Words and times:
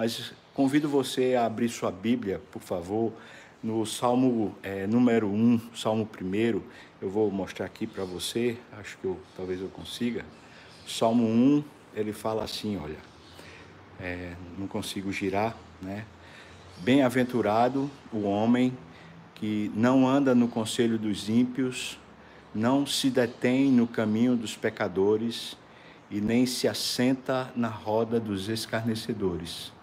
mas 0.00 0.32
convido 0.54 0.88
você 0.88 1.34
a 1.34 1.44
abrir 1.44 1.68
sua 1.68 1.90
Bíblia, 1.90 2.40
por 2.50 2.62
favor, 2.62 3.12
no 3.62 3.84
Salmo 3.84 4.56
é, 4.62 4.86
número 4.86 5.28
1, 5.28 5.60
Salmo 5.74 6.08
1. 6.18 6.62
Eu 7.02 7.10
vou 7.10 7.30
mostrar 7.30 7.66
aqui 7.66 7.86
para 7.86 8.02
você, 8.02 8.56
acho 8.78 8.96
que 8.96 9.04
eu, 9.04 9.20
talvez 9.36 9.60
eu 9.60 9.68
consiga. 9.68 10.24
Salmo 10.88 11.26
1, 11.26 11.64
ele 11.94 12.14
fala 12.14 12.42
assim: 12.42 12.78
olha, 12.78 12.96
é, 14.00 14.32
não 14.56 14.66
consigo 14.66 15.12
girar, 15.12 15.54
né? 15.82 16.06
Bem-aventurado 16.78 17.90
o 18.10 18.22
homem 18.22 18.72
que 19.34 19.70
não 19.74 20.08
anda 20.08 20.34
no 20.34 20.48
conselho 20.48 20.98
dos 20.98 21.28
ímpios, 21.28 21.98
não 22.54 22.86
se 22.86 23.10
detém 23.10 23.70
no 23.70 23.86
caminho 23.86 24.34
dos 24.34 24.56
pecadores 24.56 25.58
e 26.10 26.22
nem 26.22 26.46
se 26.46 26.66
assenta 26.66 27.52
na 27.54 27.68
roda 27.68 28.18
dos 28.18 28.48
escarnecedores. 28.48 29.78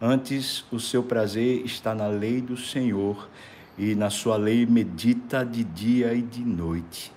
Antes, 0.00 0.64
o 0.70 0.78
seu 0.78 1.02
prazer 1.02 1.64
está 1.64 1.92
na 1.92 2.06
lei 2.06 2.40
do 2.40 2.56
Senhor 2.56 3.28
e 3.76 3.96
na 3.96 4.10
sua 4.10 4.36
lei 4.36 4.64
medita 4.64 5.44
de 5.44 5.64
dia 5.64 6.14
e 6.14 6.22
de 6.22 6.40
noite. 6.40 7.12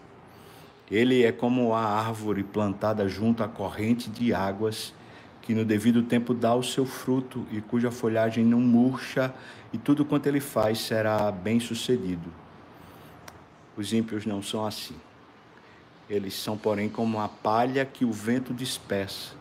Ele 0.89 1.23
é 1.23 1.31
como 1.31 1.73
a 1.73 1.83
árvore 1.83 2.43
plantada 2.43 3.07
junto 3.07 3.43
à 3.43 3.47
corrente 3.47 4.09
de 4.09 4.33
águas, 4.33 4.93
que 5.43 5.53
no 5.53 5.63
devido 5.63 6.01
tempo 6.01 6.33
dá 6.33 6.55
o 6.55 6.63
seu 6.63 6.85
fruto 6.85 7.45
e 7.51 7.61
cuja 7.61 7.91
folhagem 7.91 8.43
não 8.43 8.59
murcha, 8.59 9.31
e 9.71 9.77
tudo 9.77 10.03
quanto 10.03 10.25
ele 10.25 10.39
faz 10.39 10.79
será 10.79 11.31
bem 11.31 11.59
sucedido. 11.59 12.33
Os 13.77 13.93
ímpios 13.93 14.25
não 14.25 14.41
são 14.41 14.65
assim. 14.65 14.95
Eles 16.09 16.33
são, 16.33 16.57
porém, 16.57 16.89
como 16.89 17.19
a 17.19 17.29
palha 17.29 17.85
que 17.85 18.03
o 18.03 18.11
vento 18.11 18.53
dispersa. 18.53 19.40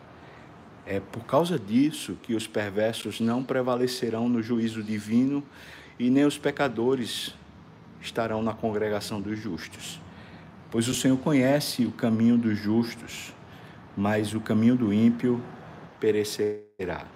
É 0.87 1.01
por 1.01 1.25
causa 1.25 1.59
disso 1.59 2.17
que 2.23 2.35
os 2.35 2.47
perversos 2.47 3.21
não 3.21 3.45
prevalecerão 3.45 4.29
no 4.29 4.43
juízo 4.43 4.83
divino 4.83 5.43
e 5.99 6.11
nem 6.11 6.25
os 6.25 6.39
pecadores 6.39 7.35
estarão 8.01 8.43
na 8.43 8.55
congregação 8.55 9.21
dos 9.21 9.39
justos. 9.39 10.01
Pois 10.71 10.89
o 10.89 10.95
Senhor 10.95 11.19
conhece 11.19 11.85
o 11.85 11.93
caminho 11.93 12.39
dos 12.39 12.59
justos, 12.59 13.35
mas 13.97 14.35
o 14.35 14.41
caminho 14.41 14.77
do 14.77 14.93
ímpio 14.93 15.43
perecerá. 15.99 17.07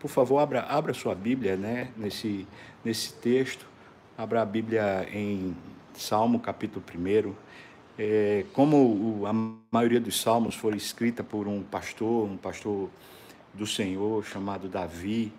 Por 0.00 0.08
favor, 0.08 0.38
abra, 0.38 0.62
abra 0.62 0.94
sua 0.94 1.14
Bíblia 1.14 1.56
né, 1.56 1.88
nesse, 1.96 2.46
nesse 2.84 3.12
texto. 3.14 3.66
Abra 4.16 4.42
a 4.42 4.44
Bíblia 4.44 5.08
em 5.12 5.56
Salmo, 5.94 6.40
capítulo 6.40 6.84
1. 6.92 7.34
É, 7.98 8.44
como 8.52 9.26
a 9.26 9.32
maioria 9.72 10.00
dos 10.00 10.20
salmos 10.20 10.54
foi 10.54 10.76
escrita 10.76 11.24
por 11.24 11.48
um 11.48 11.62
pastor, 11.62 12.28
um 12.28 12.36
pastor 12.36 12.88
do 13.52 13.66
Senhor 13.66 14.24
chamado 14.24 14.68
Davi, 14.68 15.32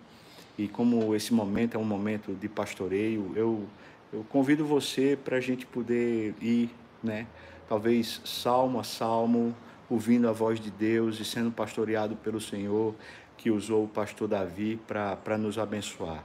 e 0.58 0.68
como 0.68 1.14
esse 1.14 1.32
momento 1.32 1.76
é 1.76 1.78
um 1.80 1.84
momento 1.84 2.34
de 2.34 2.48
pastoreio, 2.48 3.32
eu 3.34 3.66
eu 4.12 4.24
convido 4.28 4.64
você 4.64 5.16
para 5.16 5.36
a 5.36 5.40
gente 5.40 5.64
poder 5.64 6.34
ir, 6.42 6.68
né? 7.00 7.28
Talvez 7.68 8.20
salmo 8.24 8.80
a 8.80 8.82
salmo, 8.82 9.54
ouvindo 9.88 10.28
a 10.28 10.32
voz 10.32 10.58
de 10.58 10.68
Deus 10.68 11.20
e 11.20 11.24
sendo 11.24 11.52
pastoreado 11.52 12.16
pelo 12.16 12.40
Senhor, 12.40 12.92
que 13.36 13.52
usou 13.52 13.84
o 13.84 13.88
pastor 13.88 14.26
Davi 14.26 14.80
para 14.84 15.38
nos 15.38 15.58
abençoar. 15.58 16.24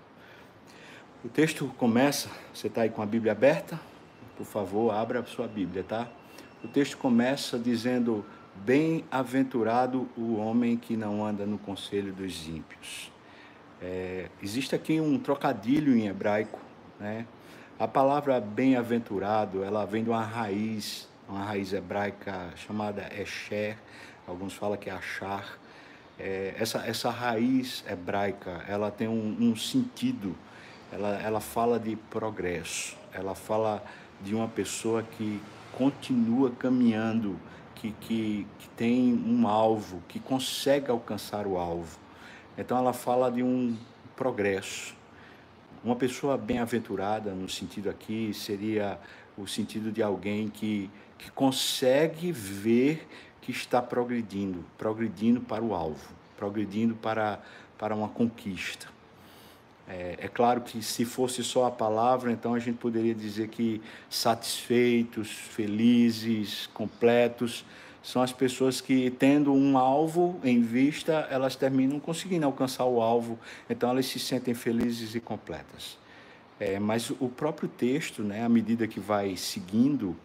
O 1.23 1.29
texto 1.29 1.67
começa, 1.77 2.27
você 2.51 2.65
está 2.65 2.81
aí 2.81 2.89
com 2.89 3.03
a 3.03 3.05
Bíblia 3.05 3.33
aberta? 3.33 3.79
Por 4.35 4.47
favor, 4.47 4.91
abra 4.91 5.19
a 5.19 5.25
sua 5.25 5.47
Bíblia, 5.47 5.83
tá? 5.83 6.09
O 6.65 6.67
texto 6.67 6.97
começa 6.97 7.59
dizendo: 7.59 8.25
Bem-aventurado 8.55 10.09
o 10.17 10.37
homem 10.37 10.75
que 10.75 10.97
não 10.97 11.23
anda 11.23 11.45
no 11.45 11.59
conselho 11.59 12.11
dos 12.11 12.47
ímpios. 12.47 13.11
É, 13.79 14.29
existe 14.41 14.73
aqui 14.73 14.99
um 14.99 15.19
trocadilho 15.19 15.95
em 15.95 16.07
hebraico, 16.07 16.59
né? 16.99 17.27
A 17.77 17.87
palavra 17.87 18.41
bem-aventurado, 18.41 19.63
ela 19.63 19.85
vem 19.85 20.03
de 20.03 20.09
uma 20.09 20.23
raiz, 20.23 21.07
uma 21.29 21.43
raiz 21.43 21.71
hebraica 21.71 22.49
chamada 22.55 23.11
Esher, 23.15 23.77
alguns 24.25 24.55
falam 24.55 24.75
que 24.75 24.89
é 24.89 24.93
achar. 24.93 25.59
É, 26.17 26.55
essa, 26.57 26.79
essa 26.79 27.11
raiz 27.11 27.85
hebraica, 27.87 28.65
ela 28.67 28.89
tem 28.89 29.07
um, 29.07 29.37
um 29.39 29.55
sentido, 29.55 30.35
ela, 30.91 31.21
ela 31.21 31.39
fala 31.39 31.79
de 31.79 31.95
progresso, 31.95 32.97
ela 33.13 33.35
fala 33.35 33.83
de 34.19 34.33
uma 34.33 34.47
pessoa 34.47 35.03
que 35.03 35.39
continua 35.77 36.51
caminhando, 36.51 37.39
que, 37.75 37.91
que, 37.91 38.47
que 38.57 38.69
tem 38.69 39.13
um 39.13 39.47
alvo, 39.47 40.01
que 40.07 40.19
consegue 40.19 40.89
alcançar 40.89 41.45
o 41.45 41.57
alvo. 41.57 41.99
Então 42.57 42.77
ela 42.77 42.93
fala 42.93 43.29
de 43.29 43.43
um 43.43 43.77
progresso. 44.15 44.95
Uma 45.83 45.95
pessoa 45.95 46.37
bem-aventurada, 46.37 47.31
no 47.31 47.47
sentido 47.47 47.89
aqui, 47.89 48.33
seria 48.33 48.99
o 49.37 49.45
sentido 49.45 49.91
de 49.91 50.01
alguém 50.01 50.47
que, 50.47 50.89
que 51.17 51.29
consegue 51.31 52.31
ver 52.31 53.07
que 53.41 53.51
está 53.51 53.81
progredindo, 53.81 54.65
progredindo 54.77 55.41
para 55.41 55.63
o 55.63 55.75
alvo, 55.75 56.09
progredindo 56.35 56.95
para, 56.95 57.39
para 57.77 57.93
uma 57.93 58.09
conquista. 58.09 58.94
É, 59.87 60.15
é, 60.19 60.27
claro 60.27 60.61
que 60.61 60.81
se 60.81 61.05
fosse 61.05 61.43
só 61.43 61.65
a 61.65 61.71
palavra, 61.71 62.31
então 62.31 62.53
a 62.53 62.59
gente 62.59 62.77
poderia 62.77 63.13
dizer 63.13 63.49
que 63.49 63.81
satisfeitos, 64.09 65.29
felizes, 65.29 66.67
completos, 66.73 67.63
são 68.01 68.21
as 68.21 68.31
pessoas 68.31 68.81
que, 68.81 69.09
tendo 69.11 69.53
um 69.53 69.77
alvo 69.77 70.39
em 70.43 70.61
vista, 70.61 71.27
elas 71.29 71.55
terminam 71.55 71.99
conseguindo 71.99 72.45
alcançar 72.45 72.85
o 72.85 73.01
alvo, 73.01 73.37
então 73.69 73.89
elas 73.89 74.05
se 74.05 74.19
sentem 74.19 74.53
felizes 74.53 75.15
e 75.15 75.19
completas. 75.19 75.97
É, 76.59 76.79
mas 76.79 77.09
o 77.09 77.27
próprio 77.27 77.67
texto, 77.67 78.23
né, 78.23 78.43
à 78.43 78.49
medida 78.49 78.87
que 78.87 78.99
vai 78.99 79.35
seguindo, 79.35 80.15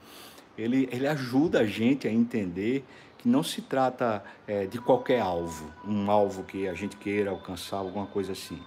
ele, 0.56 0.88
ele 0.92 1.06
ajuda 1.06 1.60
a 1.60 1.66
gente 1.66 2.06
a 2.06 2.12
entender 2.12 2.84
que 3.18 3.28
não 3.28 3.42
se 3.42 3.62
trata 3.62 4.22
é, 4.46 4.66
de 4.66 4.78
qualquer 4.78 5.20
alvo, 5.20 5.70
um 5.86 6.10
alvo 6.10 6.44
que 6.44 6.68
a 6.68 6.74
gente 6.74 6.96
queira 6.96 7.30
alcançar, 7.30 7.78
alguma 7.78 8.06
coisa 8.06 8.32
assim. 8.32 8.58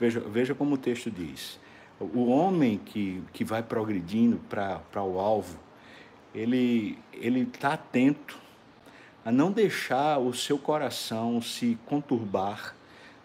Veja, 0.00 0.18
veja 0.20 0.54
como 0.54 0.76
o 0.76 0.78
texto 0.78 1.10
diz. 1.10 1.60
O 2.00 2.30
homem 2.30 2.78
que, 2.78 3.22
que 3.34 3.44
vai 3.44 3.62
progredindo 3.62 4.40
para 4.48 5.02
o 5.02 5.20
alvo, 5.20 5.60
ele 6.34 6.96
está 7.22 7.74
atento 7.74 8.38
a 9.22 9.30
não 9.30 9.52
deixar 9.52 10.18
o 10.18 10.32
seu 10.32 10.58
coração 10.58 11.42
se 11.42 11.78
conturbar, 11.84 12.74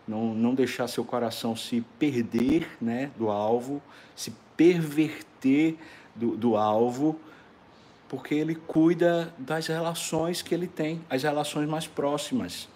não, 0.06 0.34
não 0.34 0.54
deixar 0.54 0.88
seu 0.88 1.06
coração 1.06 1.56
se 1.56 1.80
perder 1.98 2.68
né, 2.82 3.10
do 3.18 3.30
alvo, 3.30 3.82
se 4.14 4.34
perverter 4.58 5.78
do, 6.14 6.36
do 6.36 6.58
alvo, 6.58 7.18
porque 8.10 8.36
ele 8.36 8.56
cuida 8.56 9.34
das 9.38 9.68
relações 9.68 10.42
que 10.42 10.54
ele 10.54 10.68
tem, 10.68 11.02
as 11.10 11.24
relações 11.24 11.68
mais 11.68 11.88
próximas. 11.88 12.68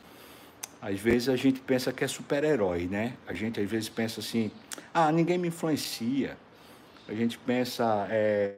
Às 0.82 1.00
vezes 1.00 1.28
a 1.28 1.36
gente 1.36 1.60
pensa 1.60 1.92
que 1.92 2.04
é 2.04 2.08
super-herói, 2.08 2.88
né? 2.88 3.14
A 3.28 3.34
gente 3.34 3.60
às 3.60 3.70
vezes 3.70 3.90
pensa 3.90 4.22
assim, 4.22 4.50
ah, 4.94 5.12
ninguém 5.12 5.38
me 5.38 5.50
influencia. 5.50 6.38
A 7.08 7.14
gente 7.14 7.38
pensa, 7.38 8.08
é, 8.10 8.56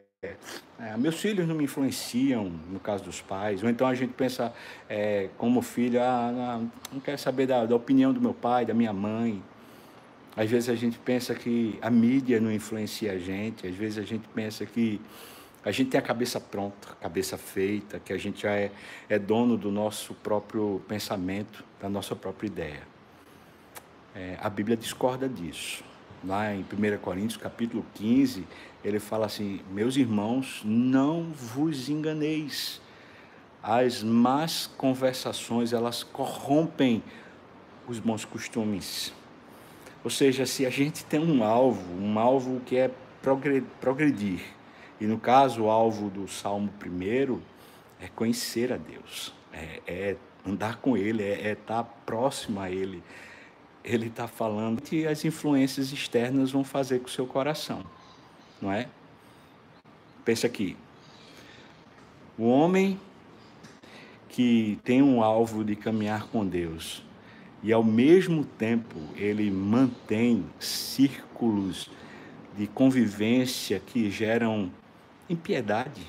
é, 0.80 0.96
meus 0.98 1.20
filhos 1.20 1.48
não 1.48 1.56
me 1.56 1.64
influenciam, 1.64 2.52
no 2.70 2.80
caso 2.80 3.04
dos 3.04 3.22
pais, 3.22 3.64
ou 3.64 3.70
então 3.70 3.88
a 3.88 3.96
gente 3.96 4.14
pensa 4.14 4.54
é, 4.88 5.30
como 5.36 5.64
filho, 5.64 6.00
ah, 6.00 6.32
não, 6.32 6.72
não 6.94 7.00
quero 7.00 7.18
saber 7.18 7.48
da, 7.48 7.66
da, 7.66 7.76
opinião 7.76 8.14
do 8.14 8.22
meu 8.22 8.34
pai, 8.34 8.66
da 8.66 8.74
minha 8.74 8.94
mãe. 8.94 9.42
Às 10.36 10.50
vezes 10.50 10.70
a 10.70 10.76
gente 10.76 11.00
pensa 11.00 11.34
que 11.34 11.80
a 11.82 11.90
mídia 11.90 12.40
não 12.40 12.52
influencia 12.52 13.14
a 13.14 13.18
gente, 13.18 13.66
às 13.66 13.76
vezes 13.76 13.98
a 13.98 14.04
gente 14.04 14.28
pensa 14.28 14.64
que 14.64 15.02
a 15.64 15.72
gente 15.72 15.92
tem 15.92 16.00
a 16.00 16.04
cabeça 16.04 16.40
pronta, 16.40 16.92
a 16.92 16.96
cabeça 16.96 17.38
feita, 17.38 18.00
que 18.00 18.12
a 18.12 18.18
gente 18.18 18.42
já 18.42 18.52
é, 18.52 18.72
é 19.08 19.20
dono 19.20 19.58
do 19.58 19.72
nosso 19.72 20.14
próprio 20.16 20.82
pensamento, 20.88 21.64
da 21.80 21.88
nossa 21.88 22.16
própria 22.16 22.48
ideia. 22.48 22.82
É, 24.16 24.38
a 24.42 24.50
Bíblia 24.50 24.76
discorda 24.76 25.30
disso 25.30 25.84
lá 26.24 26.54
em 26.54 26.62
1 26.62 26.98
Coríntios 27.00 27.38
capítulo 27.38 27.86
15, 27.96 28.46
ele 28.84 29.00
fala 29.00 29.26
assim: 29.26 29.62
Meus 29.72 29.96
irmãos, 29.96 30.62
não 30.64 31.32
vos 31.32 31.90
enganeis. 31.90 32.82
As 33.64 34.02
más 34.02 34.68
conversações, 34.78 35.72
elas 35.72 36.04
corrompem 36.04 37.04
os 37.88 38.00
bons 38.00 38.26
costumes. 38.26 39.14
Ou 40.04 40.10
seja, 40.10 40.48
se 40.48 40.66
a 40.66 40.70
gente 40.70 41.06
tem 41.06 41.20
um 41.20 41.44
alvo, 41.44 41.94
um 41.94 42.18
alvo 42.18 42.60
que 42.62 42.76
é 42.76 42.90
progredir, 43.80 44.42
e 45.02 45.08
no 45.08 45.18
caso 45.18 45.64
o 45.64 45.70
alvo 45.70 46.12
do 46.12 46.28
Salmo 46.28 46.70
primeiro 46.78 47.42
é 48.00 48.08
conhecer 48.08 48.72
a 48.72 48.78
Deus, 48.78 49.34
é, 49.52 49.82
é 49.88 50.16
andar 50.48 50.78
com 50.78 50.96
Ele, 50.96 51.24
é, 51.24 51.48
é 51.48 51.52
estar 51.54 51.84
próximo 52.06 52.60
a 52.60 52.70
Ele, 52.70 53.04
ele 53.84 54.08
está 54.08 54.28
falando 54.28 54.80
que 54.80 55.08
as 55.08 55.26
influências 55.26 55.92
externas 55.92 56.52
vão 56.52 56.64
fazer 56.64 57.00
com 57.00 57.08
o 57.08 57.10
seu 57.10 57.26
coração, 57.26 57.84
não 58.62 58.72
é? 58.72 58.88
Pensa 60.24 60.46
aqui. 60.46 60.78
O 62.38 62.46
homem 62.46 63.00
que 64.30 64.80
tem 64.84 65.02
um 65.02 65.24
alvo 65.24 65.64
de 65.64 65.76
caminhar 65.76 66.28
com 66.28 66.46
Deus, 66.46 67.04
e 67.64 67.74
ao 67.74 67.84
mesmo 67.84 68.46
tempo 68.46 69.00
ele 69.16 69.50
mantém 69.50 70.46
círculos 70.60 71.90
de 72.56 72.68
convivência 72.68 73.80
que 73.80 74.12
geram 74.12 74.72
impiedade, 75.32 76.02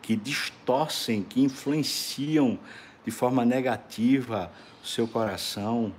que 0.00 0.14
distorcem, 0.14 1.22
que 1.22 1.42
influenciam 1.42 2.58
de 3.04 3.10
forma 3.10 3.44
negativa 3.44 4.50
o 4.82 4.86
seu 4.86 5.08
coração, 5.08 5.92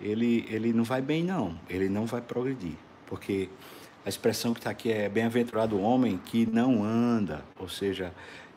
ele, 0.00 0.46
ele 0.48 0.72
não 0.72 0.84
vai 0.84 1.00
bem, 1.00 1.22
não. 1.22 1.58
Ele 1.68 1.88
não 1.88 2.06
vai 2.06 2.20
progredir. 2.20 2.74
Porque 3.06 3.48
a 4.04 4.08
expressão 4.08 4.52
que 4.52 4.60
está 4.60 4.70
aqui 4.70 4.90
é 4.90 5.08
bem-aventurado 5.08 5.76
o 5.76 5.82
homem 5.82 6.18
que 6.18 6.46
não 6.46 6.82
anda, 6.82 7.44
ou 7.58 7.68
seja, 7.68 8.12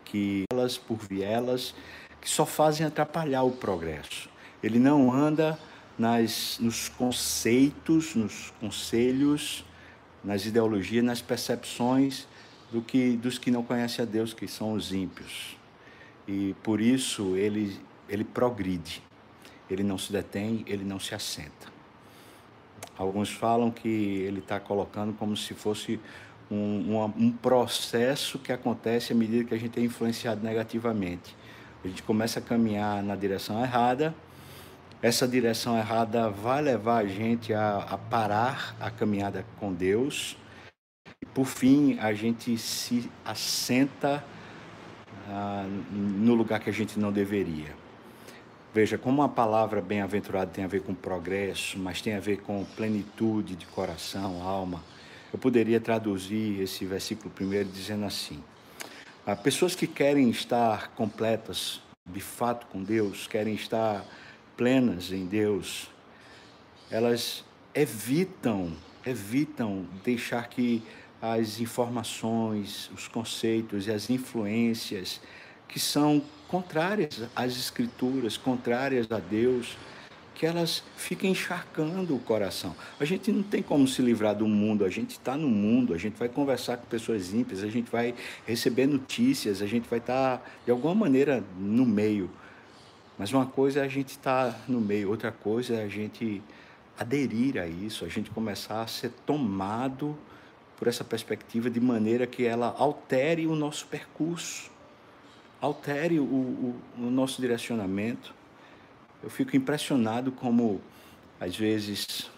que 0.05 0.43
elas 0.51 0.77
por 0.77 0.97
vielas 0.97 1.75
que 2.21 2.29
só 2.29 2.45
fazem 2.45 2.85
atrapalhar 2.85 3.43
o 3.43 3.51
progresso. 3.51 4.29
Ele 4.63 4.79
não 4.79 5.11
anda 5.11 5.59
nas, 5.99 6.57
nos 6.59 6.87
conceitos, 6.87 8.15
nos 8.15 8.53
conselhos, 8.59 9.65
nas 10.23 10.45
ideologias, 10.45 11.03
nas 11.03 11.21
percepções 11.21 12.27
do 12.73 12.81
que, 12.81 13.15
dos 13.15 13.37
que 13.37 13.51
não 13.51 13.61
conhecem 13.63 14.01
a 14.01 14.05
Deus, 14.05 14.33
que 14.33 14.47
são 14.47 14.73
os 14.73 14.91
ímpios. 14.91 15.55
E 16.27 16.55
por 16.63 16.81
isso 16.81 17.35
ele, 17.37 17.79
ele 18.09 18.23
progride. 18.23 19.03
Ele 19.69 19.83
não 19.83 19.97
se 19.97 20.11
detém, 20.11 20.65
ele 20.67 20.83
não 20.83 20.99
se 20.99 21.13
assenta. 21.13 21.71
Alguns 22.97 23.29
falam 23.29 23.69
que 23.69 23.87
ele 23.87 24.39
está 24.39 24.59
colocando 24.59 25.13
como 25.13 25.37
se 25.37 25.53
fosse 25.53 25.99
um, 26.49 26.95
um, 26.95 27.03
um, 27.05 27.31
processo 27.31 28.39
que 28.39 28.51
acontece 28.51 29.13
à 29.13 29.15
medida 29.15 29.43
que 29.43 29.53
a 29.53 29.57
gente 29.57 29.79
é 29.79 29.83
influenciado 29.83 30.43
negativamente. 30.43 31.35
A 31.83 31.87
gente 31.87 32.01
começa 32.01 32.39
a 32.39 32.41
caminhar 32.41 33.03
na 33.03 33.15
direção 33.15 33.61
errada, 33.61 34.15
essa 35.01 35.27
direção 35.27 35.77
errada 35.77 36.29
vai 36.29 36.61
levar 36.61 36.99
a 36.99 37.05
gente 37.05 37.53
a, 37.53 37.77
a 37.77 37.97
parar 37.97 38.75
a 38.79 38.89
caminhada 38.89 39.45
com 39.59 39.73
Deus, 39.73 40.37
por 41.33 41.45
fim 41.45 41.97
a 41.99 42.13
gente 42.13 42.57
se 42.57 43.09
assenta 43.25 44.23
ah, 45.27 45.65
no 45.91 46.33
lugar 46.35 46.59
que 46.59 46.69
a 46.69 46.73
gente 46.73 46.99
não 46.99 47.11
deveria. 47.11 47.75
Veja, 48.73 48.97
como 48.97 49.21
a 49.21 49.29
palavra 49.29 49.81
bem-aventurado 49.81 50.51
tem 50.51 50.63
a 50.63 50.67
ver 50.67 50.81
com 50.81 50.93
progresso, 50.93 51.77
mas 51.77 52.01
tem 52.01 52.15
a 52.15 52.19
ver 52.19 52.41
com 52.41 52.65
plenitude 52.75 53.55
de 53.55 53.65
coração, 53.67 54.41
alma, 54.41 54.83
eu 55.31 55.39
poderia 55.39 55.79
traduzir 55.79 56.61
esse 56.61 56.85
versículo 56.85 57.29
primeiro 57.29 57.69
dizendo 57.69 58.05
assim: 58.05 58.43
ah, 59.25 59.35
pessoas 59.35 59.75
que 59.75 59.87
querem 59.87 60.29
estar 60.29 60.89
completas 60.89 61.81
de 62.05 62.19
fato 62.19 62.67
com 62.67 62.83
Deus, 62.83 63.27
querem 63.27 63.53
estar 63.53 64.05
plenas 64.57 65.11
em 65.11 65.25
Deus, 65.25 65.89
elas 66.91 67.43
evitam, 67.73 68.73
evitam 69.05 69.85
deixar 70.03 70.47
que 70.49 70.83
as 71.23 71.61
informações, 71.61 72.91
os 72.93 73.07
conceitos 73.07 73.87
e 73.87 73.91
as 73.91 74.09
influências 74.09 75.21
que 75.69 75.79
são 75.79 76.21
contrárias 76.49 77.23
às 77.33 77.53
Escrituras, 77.53 78.35
contrárias 78.35 79.09
a 79.09 79.19
Deus, 79.19 79.77
que 80.35 80.45
elas 80.45 80.83
fiquem 80.97 81.31
encharcando 81.31 82.13
o 82.13 82.19
coração. 82.19 82.75
A 82.99 83.05
gente 83.05 83.31
não 83.31 83.41
tem 83.41 83.63
como 83.63 83.87
se 83.87 84.01
livrar 84.01 84.35
do 84.35 84.45
mundo, 84.45 84.83
a 84.83 84.89
gente 84.89 85.11
está 85.11 85.37
no 85.37 85.47
mundo, 85.47 85.93
a 85.93 85.97
gente 85.97 86.19
vai 86.19 86.27
conversar 86.27 86.75
com 86.75 86.85
pessoas 86.87 87.33
ímpias, 87.33 87.63
a 87.63 87.69
gente 87.69 87.89
vai 87.89 88.13
receber 88.45 88.85
notícias, 88.85 89.61
a 89.61 89.65
gente 89.65 89.87
vai 89.89 89.99
estar, 89.99 90.39
tá, 90.39 90.45
de 90.65 90.71
alguma 90.71 90.93
maneira, 90.93 91.41
no 91.57 91.85
meio. 91.85 92.29
Mas 93.17 93.31
uma 93.31 93.45
coisa 93.45 93.79
é 93.79 93.83
a 93.83 93.87
gente 93.87 94.09
estar 94.09 94.51
tá 94.51 94.59
no 94.67 94.81
meio, 94.81 95.09
outra 95.09 95.31
coisa 95.31 95.75
é 95.75 95.83
a 95.85 95.87
gente 95.87 96.43
aderir 96.99 97.57
a 97.57 97.65
isso, 97.65 98.03
a 98.03 98.09
gente 98.09 98.29
começar 98.29 98.81
a 98.81 98.87
ser 98.87 99.11
tomado 99.25 100.17
por 100.83 100.89
essa 100.89 101.05
perspectiva 101.05 101.69
de 101.69 101.79
maneira 101.79 102.27
que 102.27 102.45
ela 102.45 102.75
altere 102.77 103.47
o 103.47 103.55
nosso 103.55 103.87
percurso, 103.87 104.69
altere 105.61 106.19
o, 106.19 106.25
o, 106.25 106.75
o 106.97 107.09
nosso 107.09 107.39
direcionamento. 107.39 108.35
Eu 109.23 109.29
fico 109.29 109.55
impressionado 109.55 110.29
como, 110.29 110.81
às 111.39 111.55
vezes, 111.55 112.29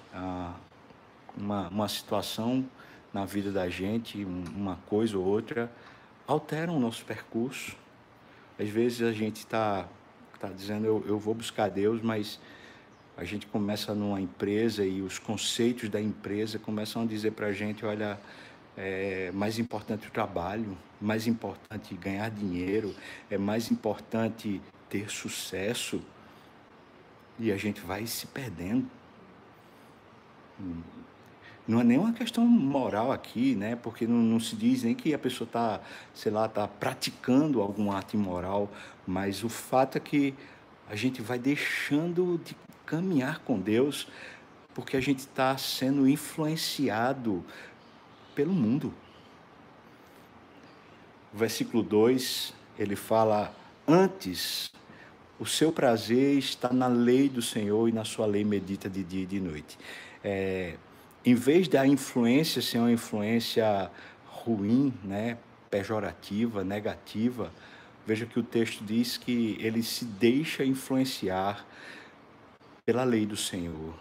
uma, 1.35 1.69
uma 1.69 1.89
situação 1.89 2.63
na 3.11 3.25
vida 3.25 3.51
da 3.51 3.67
gente, 3.67 4.23
uma 4.23 4.75
coisa 4.85 5.17
ou 5.17 5.25
outra, 5.25 5.71
altera 6.27 6.71
o 6.71 6.79
nosso 6.79 7.03
percurso. 7.03 7.75
Às 8.59 8.69
vezes 8.69 9.01
a 9.01 9.11
gente 9.11 9.37
está 9.37 9.87
tá 10.39 10.49
dizendo, 10.49 10.85
eu, 10.85 11.03
eu 11.07 11.17
vou 11.17 11.33
buscar 11.33 11.67
Deus, 11.67 11.99
mas 11.99 12.39
a 13.17 13.23
gente 13.23 13.47
começa 13.47 13.93
numa 13.93 14.19
empresa 14.19 14.85
e 14.85 15.01
os 15.01 15.17
conceitos 15.17 15.89
da 15.89 16.01
empresa 16.01 16.59
começam 16.59 17.03
a 17.03 17.05
dizer 17.05 17.31
para 17.31 17.47
a 17.47 17.53
gente, 17.53 17.85
olha, 17.85 18.19
é 18.75 19.31
mais 19.33 19.57
importante 19.57 20.07
o 20.07 20.11
trabalho, 20.11 20.77
mais 20.99 21.25
importante 21.25 21.95
ganhar 21.95 22.29
dinheiro, 22.29 22.93
é 23.29 23.37
mais 23.37 23.71
importante 23.71 24.61
ter 24.89 25.09
sucesso. 25.09 26.01
E 27.39 27.51
a 27.51 27.57
gente 27.57 27.81
vai 27.81 28.05
se 28.05 28.27
perdendo. 28.27 28.85
Não 31.67 31.81
é 31.81 31.83
nenhuma 31.83 32.13
questão 32.13 32.45
moral 32.45 33.11
aqui, 33.11 33.55
né? 33.55 33.75
Porque 33.75 34.05
não, 34.05 34.17
não 34.17 34.39
se 34.39 34.55
diz 34.55 34.83
nem 34.83 34.93
que 34.93 35.13
a 35.13 35.19
pessoa 35.19 35.47
está, 35.47 35.81
sei 36.13 36.31
lá, 36.31 36.45
está 36.45 36.67
praticando 36.67 37.61
algum 37.61 37.91
ato 37.91 38.15
imoral, 38.15 38.69
mas 39.07 39.43
o 39.43 39.49
fato 39.49 39.97
é 39.97 40.01
que 40.01 40.33
a 40.89 40.95
gente 40.95 41.21
vai 41.21 41.39
deixando 41.39 42.39
de 42.43 42.55
caminhar 42.85 43.39
com 43.39 43.59
Deus 43.59 44.07
porque 44.73 44.97
a 44.97 45.01
gente 45.01 45.19
está 45.19 45.57
sendo 45.57 46.07
influenciado 46.07 47.43
pelo 48.35 48.51
mundo. 48.51 48.93
O 51.33 51.37
versículo 51.37 51.81
2, 51.81 52.53
ele 52.77 52.95
fala: 52.95 53.55
Antes, 53.87 54.71
o 55.39 55.45
seu 55.45 55.71
prazer 55.71 56.37
está 56.37 56.71
na 56.71 56.87
lei 56.87 57.29
do 57.29 57.41
Senhor 57.41 57.87
e 57.87 57.91
na 57.91 58.03
sua 58.03 58.25
lei 58.25 58.43
medita 58.43 58.89
de 58.89 59.03
dia 59.03 59.23
e 59.23 59.25
de 59.25 59.39
noite. 59.39 59.77
É, 60.23 60.75
em 61.25 61.35
vez 61.35 61.67
da 61.67 61.87
influência 61.87 62.61
ser 62.61 62.79
uma 62.79 62.91
influência 62.91 63.89
ruim, 64.27 64.93
né, 65.03 65.37
pejorativa, 65.69 66.63
negativa, 66.63 67.51
veja 68.05 68.25
que 68.25 68.39
o 68.39 68.43
texto 68.43 68.83
diz 68.83 69.17
que 69.17 69.57
ele 69.59 69.81
se 69.81 70.05
deixa 70.05 70.63
influenciar 70.63 71.65
pela 72.85 73.03
lei 73.03 73.25
do 73.25 73.35
Senhor. 73.35 73.93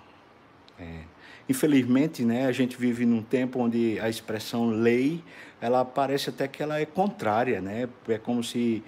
É. 0.78 1.00
Infelizmente, 1.48 2.24
né, 2.24 2.46
a 2.46 2.52
gente 2.52 2.76
vive 2.76 3.04
num 3.04 3.22
tempo 3.22 3.60
onde 3.60 3.98
a 4.00 4.08
expressão 4.08 4.68
lei, 4.70 5.22
ela 5.60 5.84
parece 5.84 6.30
até 6.30 6.48
que 6.48 6.62
ela 6.62 6.78
é 6.78 6.86
contrária, 6.86 7.60
né? 7.60 7.88
É 8.08 8.18
como 8.18 8.42
se 8.42 8.82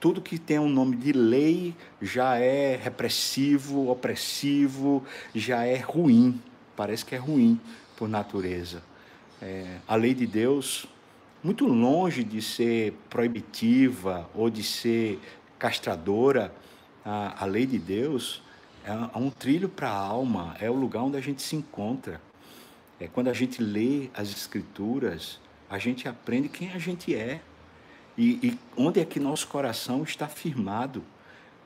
tudo 0.00 0.20
que 0.20 0.38
tem 0.38 0.58
um 0.58 0.68
nome 0.68 0.96
de 0.96 1.12
lei 1.12 1.74
já 2.00 2.36
é 2.36 2.74
repressivo, 2.74 3.90
opressivo, 3.90 5.04
já 5.34 5.64
é 5.64 5.76
ruim. 5.76 6.40
Parece 6.74 7.04
que 7.04 7.14
é 7.14 7.18
ruim 7.18 7.60
por 7.96 8.08
natureza. 8.08 8.82
É, 9.42 9.76
a 9.86 9.94
lei 9.94 10.14
de 10.14 10.26
Deus, 10.26 10.86
muito 11.42 11.66
longe 11.66 12.22
de 12.22 12.42
ser 12.42 12.92
proibitiva 13.08 14.28
ou 14.34 14.50
de 14.50 14.62
ser 14.62 15.18
castradora, 15.58 16.54
a, 17.04 17.44
a 17.44 17.46
lei 17.46 17.66
de 17.66 17.78
Deus 17.78 18.42
é, 18.84 18.90
é 18.90 19.18
um 19.18 19.30
trilho 19.30 19.68
para 19.68 19.88
a 19.88 19.96
alma, 19.96 20.56
é 20.60 20.70
o 20.70 20.74
lugar 20.74 21.02
onde 21.02 21.16
a 21.16 21.20
gente 21.20 21.42
se 21.42 21.56
encontra. 21.56 22.20
É 22.98 23.08
quando 23.08 23.28
a 23.28 23.32
gente 23.32 23.62
lê 23.62 24.10
as 24.14 24.28
escrituras, 24.28 25.40
a 25.68 25.78
gente 25.78 26.06
aprende 26.06 26.48
quem 26.48 26.70
a 26.72 26.78
gente 26.78 27.14
é 27.14 27.40
e, 28.16 28.38
e 28.42 28.58
onde 28.76 29.00
é 29.00 29.04
que 29.04 29.18
nosso 29.18 29.48
coração 29.48 30.02
está 30.02 30.28
firmado. 30.28 31.02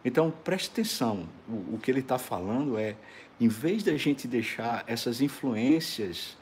Então 0.05 0.31
preste 0.31 0.71
atenção, 0.71 1.29
o, 1.49 1.75
o 1.75 1.81
que 1.83 1.91
ele 1.91 2.01
está 2.01 2.19
falando 2.19 2.79
é, 2.79 2.95
em 3.41 3.49
vez 3.49 3.83
da 3.83 3.97
gente 3.97 4.29
deixar 4.29 4.85
essas 4.87 5.21
influências 5.21 6.37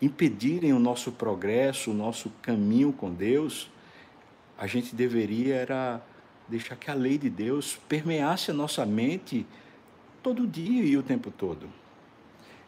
impedirem 0.00 0.72
o 0.72 0.78
nosso 0.78 1.12
progresso, 1.12 1.90
o 1.90 1.94
nosso 1.94 2.30
caminho 2.42 2.92
com 2.92 3.12
Deus, 3.12 3.70
a 4.56 4.66
gente 4.66 4.94
deveria 4.94 5.56
era 5.56 6.00
deixar 6.48 6.76
que 6.76 6.90
a 6.90 6.94
lei 6.94 7.18
de 7.18 7.28
Deus 7.28 7.78
permeasse 7.88 8.50
a 8.50 8.54
nossa 8.54 8.86
mente 8.86 9.46
todo 10.22 10.46
dia 10.46 10.84
e 10.84 10.96
o 10.96 11.02
tempo 11.02 11.30
todo. 11.30 11.68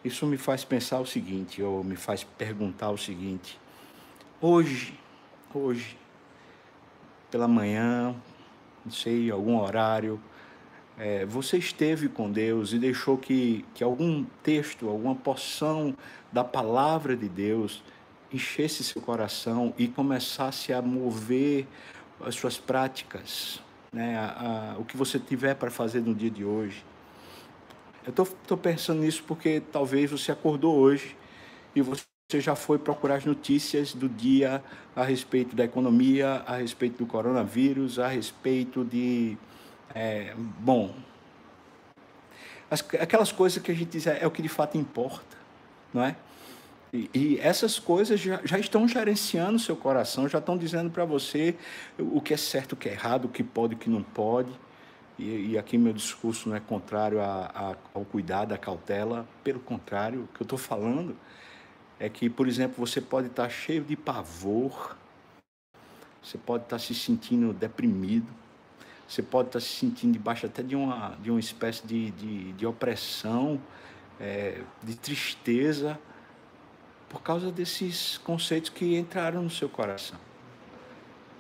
Isso 0.04 0.26
me 0.26 0.36
faz 0.36 0.64
pensar 0.64 1.00
o 1.00 1.06
seguinte, 1.06 1.62
ou 1.62 1.84
me 1.84 1.96
faz 1.96 2.24
perguntar 2.24 2.90
o 2.90 2.98
seguinte: 2.98 3.58
hoje, 4.40 4.98
hoje, 5.52 5.96
pela 7.30 7.46
manhã, 7.46 8.14
não 8.84 8.92
sei, 8.92 9.30
algum 9.30 9.60
horário, 9.60 10.20
é, 11.00 11.24
você 11.24 11.56
esteve 11.56 12.10
com 12.10 12.30
Deus 12.30 12.74
e 12.74 12.78
deixou 12.78 13.16
que, 13.16 13.64
que 13.74 13.82
algum 13.82 14.22
texto, 14.42 14.86
alguma 14.86 15.14
porção 15.14 15.96
da 16.30 16.44
palavra 16.44 17.16
de 17.16 17.26
Deus 17.26 17.82
enchesse 18.30 18.84
seu 18.84 19.00
coração 19.00 19.72
e 19.78 19.88
começasse 19.88 20.74
a 20.74 20.82
mover 20.82 21.66
as 22.20 22.34
suas 22.34 22.58
práticas, 22.58 23.62
né, 23.90 24.18
a, 24.18 24.74
a, 24.74 24.78
o 24.78 24.84
que 24.84 24.94
você 24.94 25.18
tiver 25.18 25.54
para 25.54 25.70
fazer 25.70 26.02
no 26.02 26.14
dia 26.14 26.30
de 26.30 26.44
hoje. 26.44 26.84
Eu 28.06 28.10
estou 28.10 28.58
pensando 28.58 29.00
nisso 29.00 29.24
porque 29.26 29.62
talvez 29.72 30.10
você 30.10 30.32
acordou 30.32 30.76
hoje 30.76 31.16
e 31.74 31.80
você 31.80 32.04
já 32.34 32.54
foi 32.54 32.78
procurar 32.78 33.16
as 33.16 33.24
notícias 33.24 33.94
do 33.94 34.06
dia 34.06 34.62
a 34.94 35.02
respeito 35.02 35.56
da 35.56 35.64
economia, 35.64 36.42
a 36.46 36.56
respeito 36.56 36.98
do 36.98 37.06
coronavírus, 37.06 37.98
a 37.98 38.06
respeito 38.06 38.84
de. 38.84 39.38
É, 39.94 40.34
bom, 40.36 40.94
as, 42.70 42.80
aquelas 43.00 43.32
coisas 43.32 43.62
que 43.62 43.70
a 43.70 43.74
gente 43.74 43.90
diz 43.90 44.06
é, 44.06 44.22
é, 44.22 44.26
o 44.26 44.30
que 44.30 44.40
de 44.40 44.48
fato 44.48 44.78
importa, 44.78 45.36
não 45.92 46.04
é? 46.04 46.16
E, 46.92 47.10
e 47.14 47.38
essas 47.40 47.78
coisas 47.78 48.18
já, 48.18 48.40
já, 48.44 48.58
estão 48.58 48.86
gerenciando 48.86 49.56
o 49.56 49.58
seu 49.58 49.76
coração, 49.76 50.28
já 50.28 50.38
estão 50.38 50.56
dizendo 50.56 50.90
para 50.90 51.04
você 51.04 51.56
o 51.98 52.20
que 52.20 52.34
é 52.34 52.36
certo, 52.36 52.72
o 52.72 52.76
que 52.76 52.88
é 52.88 52.92
errado, 52.92 53.26
o 53.26 53.28
que 53.28 53.42
pode, 53.42 53.74
o 53.74 53.78
que 53.78 53.90
não 53.90 54.02
pode. 54.02 54.50
E, 55.18 55.50
e 55.50 55.58
aqui 55.58 55.76
meu 55.76 55.92
discurso 55.92 56.48
não 56.48 56.56
é 56.56 56.60
contrário 56.60 57.20
a, 57.20 57.50
a, 57.54 57.76
ao 57.94 58.04
cuidado, 58.04 58.52
à 58.52 58.58
cautela, 58.58 59.28
pelo 59.44 59.60
contrário, 59.60 60.22
o 60.22 60.28
que 60.28 60.40
eu 60.40 60.44
estou 60.44 60.58
falando 60.58 61.16
é 61.98 62.08
que, 62.08 62.30
por 62.30 62.48
exemplo, 62.48 62.74
você 62.84 63.00
pode 63.00 63.26
estar 63.26 63.44
tá 63.44 63.48
cheio 63.48 63.84
de 63.84 63.94
pavor, 63.94 64.96
você 66.22 66.38
pode 66.38 66.64
estar 66.64 66.76
tá 66.76 66.82
se 66.82 66.94
sentindo 66.94 67.52
deprimido, 67.52 68.39
você 69.10 69.22
pode 69.22 69.48
estar 69.48 69.58
tá 69.58 69.64
se 69.64 69.72
sentindo 69.72 70.12
debaixo 70.12 70.46
até 70.46 70.62
de 70.62 70.76
uma, 70.76 71.16
de 71.20 71.32
uma 71.32 71.40
espécie 71.40 71.84
de, 71.84 72.12
de, 72.12 72.52
de 72.52 72.64
opressão, 72.64 73.60
é, 74.20 74.60
de 74.84 74.94
tristeza, 74.94 75.98
por 77.08 77.20
causa 77.20 77.50
desses 77.50 78.18
conceitos 78.18 78.70
que 78.70 78.96
entraram 78.96 79.42
no 79.42 79.50
seu 79.50 79.68
coração. 79.68 80.16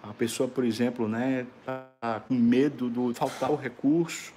A 0.02 0.12
pessoa, 0.12 0.48
por 0.48 0.64
exemplo, 0.64 1.06
né, 1.06 1.46
tá 1.64 2.20
com 2.26 2.34
medo 2.34 2.90
de 2.90 3.14
faltar 3.14 3.52
o 3.52 3.54
recurso, 3.54 4.32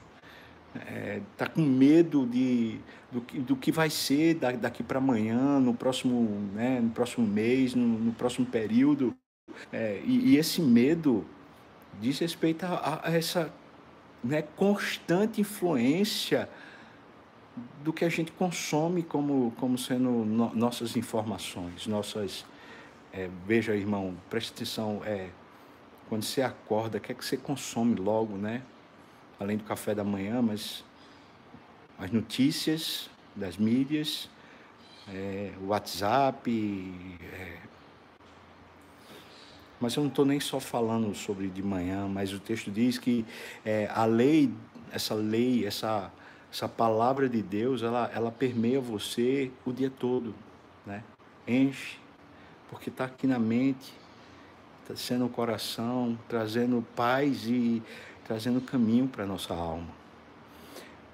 é, 0.76 1.20
tá 1.36 1.48
com 1.48 1.62
medo 1.62 2.28
de, 2.28 2.80
do, 3.12 3.22
que, 3.22 3.40
do 3.40 3.56
que 3.56 3.72
vai 3.72 3.90
ser 3.90 4.36
daqui 4.36 4.84
para 4.84 5.00
amanhã, 5.00 5.60
no 5.60 5.74
próximo, 5.74 6.52
né, 6.54 6.80
no 6.80 6.92
próximo 6.92 7.26
mês, 7.26 7.74
no, 7.74 7.84
no 7.84 8.14
próximo 8.14 8.46
período. 8.46 9.16
É, 9.72 10.00
e, 10.06 10.34
e, 10.34 10.38
esse 10.38 10.62
medo 10.62 11.26
diz 12.00 12.20
respeito 12.20 12.66
a, 12.66 13.02
a 13.04 13.12
essa 13.12 13.52
né, 14.24 14.42
constante 14.42 15.42
influência 15.42 16.50
do 17.84 17.94
que 17.94 18.04
a 18.04 18.10
gente 18.10 18.32
consome 18.32 19.04
como, 19.04 19.54
como 19.60 19.78
sendo 19.78 20.10
no, 20.10 20.54
nossas 20.56 20.96
informações, 20.96 21.88
nossas. 21.88 22.46
É, 23.12 23.30
veja, 23.46 23.76
irmão, 23.76 24.16
preste 24.28 24.52
atenção, 24.52 25.02
é, 25.06 25.30
quando 26.10 26.24
você 26.24 26.42
acorda, 26.42 26.98
o 26.98 27.02
que 27.02 27.12
é 27.12 27.16
que 27.16 27.24
você 27.24 27.38
consome 27.38 27.96
logo, 27.96 28.38
né? 28.38 28.64
Além 29.40 29.58
do 29.58 29.64
café 29.64 29.94
da 29.94 30.04
manhã, 30.04 30.42
mas 30.42 30.84
as 32.00 32.10
notícias 32.10 33.10
das 33.36 33.58
mídias, 33.58 34.30
é, 35.10 35.52
WhatsApp. 35.62 36.50
É, 37.34 37.73
mas 39.84 39.96
eu 39.96 40.02
não 40.04 40.10
estou 40.10 40.24
nem 40.24 40.40
só 40.40 40.62
falando 40.62 41.14
sobre 41.14 41.50
de 41.50 41.62
manhã, 41.62 42.08
mas 42.08 42.32
o 42.32 42.40
texto 42.40 42.72
diz 42.72 42.98
que 42.98 43.26
é, 43.66 43.92
a 43.94 44.06
lei, 44.06 44.50
essa 44.94 45.14
lei, 45.14 45.68
essa, 45.68 46.10
essa 46.50 46.70
palavra 46.70 47.28
de 47.28 47.42
Deus, 47.42 47.84
ela, 47.84 48.10
ela 48.16 48.32
permeia 48.32 48.80
você 48.80 49.52
o 49.66 49.74
dia 49.74 49.90
todo, 49.90 50.34
né? 50.86 51.04
Enche, 51.46 51.98
porque 52.70 52.90
está 52.90 53.04
aqui 53.04 53.28
na 53.28 53.38
mente, 53.38 53.94
está 54.84 54.96
sendo 54.96 55.26
o 55.26 55.30
coração, 55.30 56.18
trazendo 56.30 56.82
paz 56.96 57.46
e 57.46 57.84
trazendo 58.24 58.62
caminho 58.62 59.10
para 59.10 59.26
a 59.26 59.28
nossa 59.28 59.54
alma. 59.54 59.90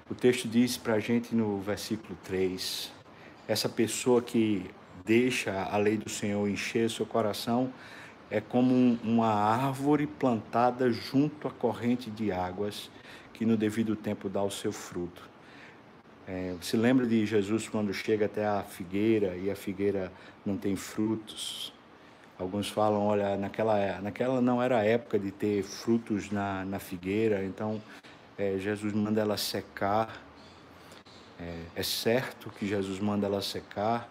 O 0.08 0.14
texto 0.14 0.46
diz 0.46 0.76
para 0.76 0.94
a 0.94 1.00
gente 1.00 1.34
no 1.34 1.58
versículo 1.60 2.16
3: 2.22 2.92
essa 3.48 3.68
pessoa 3.68 4.22
que 4.22 4.70
deixa 5.04 5.64
a 5.64 5.76
lei 5.76 5.96
do 5.96 6.08
Senhor 6.08 6.48
encher 6.48 6.88
seu 6.88 7.04
coração 7.04 7.72
é 8.30 8.40
como 8.40 8.98
uma 9.02 9.28
árvore 9.28 10.06
plantada 10.06 10.90
junto 10.90 11.48
à 11.48 11.50
corrente 11.50 12.10
de 12.10 12.30
águas 12.30 12.90
que 13.34 13.44
no 13.44 13.56
devido 13.56 13.96
tempo 13.96 14.28
dá 14.28 14.42
o 14.42 14.50
seu 14.50 14.72
fruto. 14.72 15.28
É, 16.28 16.54
se 16.60 16.76
lembra 16.76 17.06
de 17.06 17.26
Jesus 17.26 17.68
quando 17.68 17.92
chega 17.92 18.26
até 18.26 18.46
a 18.46 18.62
figueira 18.62 19.36
e 19.36 19.50
a 19.50 19.56
figueira 19.56 20.12
não 20.46 20.56
tem 20.56 20.76
frutos? 20.76 21.72
Alguns 22.38 22.68
falam, 22.68 23.02
olha, 23.02 23.36
naquela, 23.36 24.00
naquela 24.00 24.40
não 24.40 24.62
era 24.62 24.78
a 24.78 24.84
época 24.84 25.18
de 25.18 25.30
ter 25.30 25.62
frutos 25.62 26.30
na, 26.30 26.64
na 26.64 26.78
figueira, 26.78 27.44
então 27.44 27.82
é, 28.38 28.56
Jesus 28.58 28.92
manda 28.92 29.20
ela 29.20 29.36
secar. 29.36 30.22
É, 31.38 31.64
é 31.74 31.82
certo 31.82 32.48
que 32.50 32.66
Jesus 32.66 33.00
manda 33.00 33.26
ela 33.26 33.42
secar, 33.42 34.08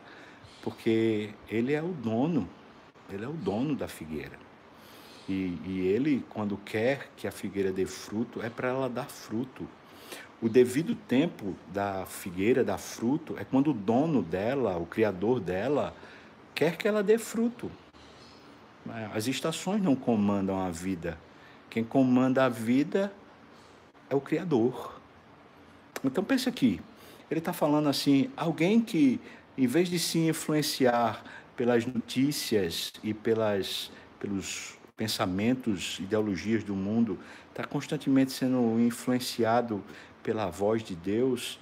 porque 0.61 1.29
Ele 1.47 1.73
é 1.73 1.81
o 1.81 1.87
dono, 1.87 2.49
Ele 3.11 3.25
é 3.25 3.27
o 3.27 3.33
dono 3.33 3.75
da 3.75 3.87
figueira. 3.87 4.37
E, 5.27 5.57
e 5.65 5.79
Ele, 5.87 6.25
quando 6.29 6.57
quer 6.57 7.09
que 7.15 7.27
a 7.27 7.31
figueira 7.31 7.71
dê 7.71 7.85
fruto, 7.85 8.41
é 8.41 8.49
para 8.49 8.69
ela 8.69 8.89
dar 8.89 9.09
fruto. 9.09 9.67
O 10.41 10.47
devido 10.47 10.95
tempo 10.95 11.55
da 11.73 12.05
figueira 12.05 12.63
dar 12.63 12.77
fruto 12.77 13.35
é 13.37 13.43
quando 13.43 13.71
o 13.71 13.73
dono 13.73 14.21
dela, 14.21 14.77
o 14.77 14.85
criador 14.85 15.39
dela, 15.39 15.93
quer 16.55 16.77
que 16.77 16.87
ela 16.87 17.03
dê 17.03 17.17
fruto. 17.17 17.69
É, 18.89 19.09
as 19.13 19.27
estações 19.27 19.81
não 19.81 19.95
comandam 19.95 20.59
a 20.59 20.69
vida. 20.69 21.17
Quem 21.69 21.83
comanda 21.83 22.45
a 22.45 22.49
vida 22.49 23.13
é 24.09 24.15
o 24.15 24.21
Criador. 24.21 24.99
Então 26.03 26.23
pense 26.23 26.47
aqui, 26.47 26.81
ele 27.29 27.39
está 27.39 27.53
falando 27.53 27.89
assim, 27.89 28.29
alguém 28.35 28.81
que, 28.81 29.19
em 29.57 29.67
vez 29.67 29.89
de 29.89 29.99
se 29.99 30.17
influenciar 30.17 31.23
pelas 31.59 31.85
notícias 31.85 32.93
e 33.03 33.13
pelas, 33.13 33.91
pelos 34.17 34.77
pensamentos, 34.95 35.99
ideologias 35.99 36.63
do 36.63 36.73
mundo, 36.73 37.19
está 37.49 37.65
constantemente 37.65 38.31
sendo 38.31 38.79
influenciado 38.79 39.83
pela 40.23 40.49
voz 40.49 40.81
de 40.81 40.95
Deus, 40.95 41.59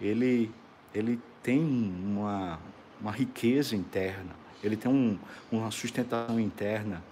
ele, 0.00 0.50
ele 0.92 1.20
tem 1.44 1.60
uma, 1.62 2.58
uma 3.00 3.12
riqueza 3.12 3.76
interna 3.76 4.34
ele 4.62 4.76
tem 4.76 4.90
um, 4.90 5.18
uma 5.50 5.70
sustentação 5.70 6.40
interna. 6.40 7.02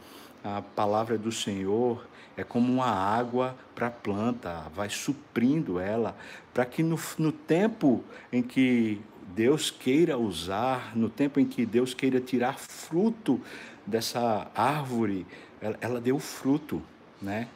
A 0.42 0.60
palavra 0.60 1.16
do 1.16 1.32
Senhor 1.32 2.06
é 2.36 2.42
como 2.42 2.72
uma 2.72 2.90
água 2.90 3.56
para 3.74 3.86
a 3.86 3.90
planta, 3.90 4.66
vai 4.74 4.90
suprindo 4.90 5.78
ela, 5.78 6.16
para 6.52 6.64
que 6.66 6.82
no, 6.82 6.98
no 7.18 7.32
tempo 7.32 8.02
em 8.32 8.42
que 8.42 9.00
Deus 9.34 9.70
queira 9.70 10.16
usar, 10.16 10.96
no 10.96 11.08
tempo 11.08 11.40
em 11.40 11.44
que 11.44 11.66
Deus 11.66 11.92
queira 11.92 12.20
tirar 12.20 12.58
fruto 12.58 13.40
dessa 13.86 14.50
árvore, 14.54 15.26
ela, 15.60 15.76
ela 15.80 16.00
deu 16.00 16.18
fruto, 16.18 16.82
né? 17.20 17.48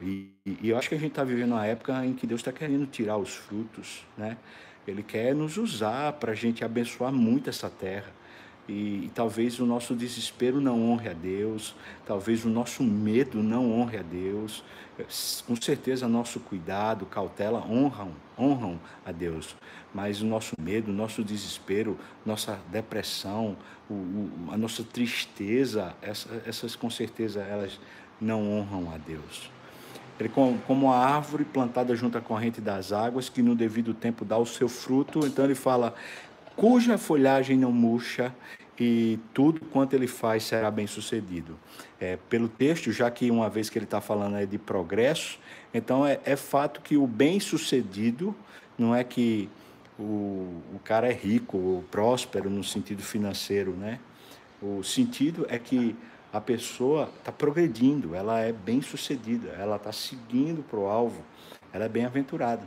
E, 0.00 0.28
e, 0.44 0.68
eu 0.68 0.78
acho 0.78 0.88
que 0.88 0.94
a 0.94 0.98
gente 0.98 1.10
está 1.10 1.24
vivendo 1.24 1.52
uma 1.52 1.66
época 1.66 2.04
em 2.04 2.12
que 2.12 2.26
Deus 2.26 2.40
está 2.40 2.52
querendo 2.52 2.86
tirar 2.86 3.16
os 3.16 3.34
frutos, 3.34 4.04
né? 4.16 4.36
Ele 4.86 5.02
quer 5.02 5.34
nos 5.34 5.56
usar 5.56 6.12
para 6.12 6.32
a 6.32 6.34
gente 6.34 6.64
abençoar 6.64 7.12
muito 7.12 7.50
essa 7.50 7.68
terra. 7.68 8.12
E, 8.68 9.04
e, 9.04 9.10
talvez 9.14 9.58
o 9.60 9.66
nosso 9.66 9.94
desespero 9.94 10.60
não 10.60 10.90
honre 10.90 11.08
a 11.08 11.12
Deus, 11.12 11.74
talvez 12.04 12.44
o 12.44 12.48
nosso 12.48 12.82
medo 12.82 13.42
não 13.42 13.72
honre 13.72 13.98
a 13.98 14.02
Deus. 14.02 14.64
Com 15.46 15.54
certeza, 15.56 16.08
nosso 16.08 16.40
cuidado, 16.40 17.04
cautela 17.06 17.60
honram, 17.60 18.12
honram 18.38 18.80
a 19.04 19.12
Deus, 19.12 19.54
mas 19.94 20.22
o 20.22 20.26
nosso 20.26 20.54
medo, 20.58 20.90
o 20.90 20.94
nosso 20.94 21.22
desespero, 21.22 21.98
nossa 22.24 22.58
depressão, 22.72 23.56
o, 23.90 23.94
o, 23.94 24.48
a 24.50 24.56
nossa 24.56 24.82
tristeza, 24.82 25.94
essa, 26.00 26.42
essas 26.46 26.74
com 26.74 26.88
certeza 26.88 27.40
elas 27.40 27.78
não 28.20 28.50
honram 28.50 28.90
a 28.92 28.96
Deus. 28.96 29.50
Ele 30.18 30.30
como 30.30 30.90
a 30.90 30.96
árvore 30.98 31.44
plantada 31.44 31.94
junto 31.94 32.16
à 32.16 32.22
corrente 32.22 32.58
das 32.58 32.90
águas, 32.90 33.28
que 33.28 33.42
no 33.42 33.54
devido 33.54 33.92
tempo 33.92 34.24
dá 34.24 34.38
o 34.38 34.46
seu 34.46 34.66
fruto. 34.66 35.26
Então 35.26 35.44
ele 35.44 35.54
fala: 35.54 35.94
cuja 36.56 36.96
folhagem 36.96 37.56
não 37.56 37.70
murcha 37.70 38.34
e 38.78 39.18
tudo 39.32 39.60
quanto 39.66 39.94
ele 39.94 40.06
faz 40.06 40.44
será 40.44 40.70
bem 40.70 40.86
sucedido. 40.86 41.58
É, 42.00 42.18
pelo 42.28 42.48
texto, 42.48 42.92
já 42.92 43.10
que 43.10 43.30
uma 43.30 43.48
vez 43.48 43.70
que 43.70 43.78
ele 43.78 43.84
está 43.84 44.00
falando 44.00 44.36
é 44.36 44.46
de 44.46 44.58
progresso, 44.58 45.38
então 45.72 46.06
é, 46.06 46.18
é, 46.24 46.36
fato 46.36 46.80
que 46.80 46.96
o 46.96 47.06
bem 47.06 47.40
sucedido 47.40 48.34
não 48.78 48.94
é 48.94 49.02
que 49.04 49.48
o, 49.98 50.62
o 50.74 50.80
cara 50.84 51.08
é 51.08 51.12
rico 51.12 51.56
ou 51.56 51.82
próspero 51.82 52.50
no 52.50 52.62
sentido 52.62 53.02
financeiro, 53.02 53.72
né? 53.72 53.98
O 54.60 54.82
sentido 54.82 55.46
é 55.48 55.58
que 55.58 55.96
a 56.32 56.40
pessoa 56.40 57.10
está 57.18 57.32
progredindo, 57.32 58.14
ela 58.14 58.40
é 58.40 58.52
bem 58.52 58.82
sucedida, 58.82 59.50
ela 59.58 59.76
está 59.76 59.92
seguindo 59.92 60.62
para 60.62 60.78
o 60.78 60.86
alvo, 60.86 61.22
ela 61.72 61.84
é 61.84 61.88
bem-aventurada. 61.88 62.66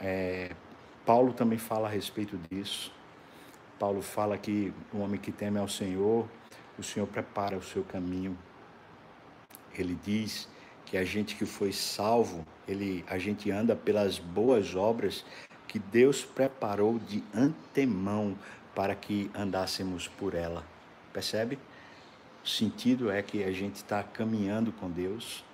É, 0.00 0.50
Paulo 1.04 1.32
também 1.32 1.58
fala 1.58 1.86
a 1.86 1.90
respeito 1.90 2.38
disso. 2.50 2.92
Paulo 3.78 4.00
fala 4.00 4.38
que 4.38 4.72
o 4.92 4.98
homem 4.98 5.20
que 5.20 5.30
teme 5.30 5.58
ao 5.58 5.68
Senhor, 5.68 6.26
o 6.78 6.82
Senhor 6.82 7.06
prepara 7.06 7.56
o 7.56 7.62
seu 7.62 7.82
caminho. 7.84 8.36
Ele 9.76 9.98
diz 10.02 10.48
que 10.86 10.96
a 10.96 11.04
gente 11.04 11.36
que 11.36 11.44
foi 11.44 11.72
salvo, 11.72 12.46
ele, 12.66 13.04
a 13.06 13.18
gente 13.18 13.50
anda 13.50 13.76
pelas 13.76 14.18
boas 14.18 14.74
obras 14.74 15.24
que 15.66 15.78
Deus 15.78 16.24
preparou 16.24 16.98
de 16.98 17.22
antemão 17.34 18.38
para 18.74 18.94
que 18.94 19.30
andássemos 19.34 20.08
por 20.08 20.34
ela. 20.34 20.64
Percebe? 21.12 21.58
O 22.44 22.48
sentido 22.48 23.10
é 23.10 23.22
que 23.22 23.42
a 23.42 23.52
gente 23.52 23.76
está 23.76 24.02
caminhando 24.02 24.72
com 24.72 24.90
Deus 24.90 25.44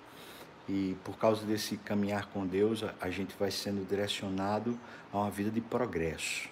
e 0.67 0.95
por 1.03 1.17
causa 1.17 1.45
desse 1.45 1.77
caminhar 1.77 2.27
com 2.27 2.45
Deus, 2.45 2.83
a 2.99 3.09
gente 3.09 3.35
vai 3.37 3.51
sendo 3.51 3.87
direcionado 3.87 4.77
a 5.11 5.17
uma 5.17 5.31
vida 5.31 5.49
de 5.49 5.61
progresso 5.61 6.49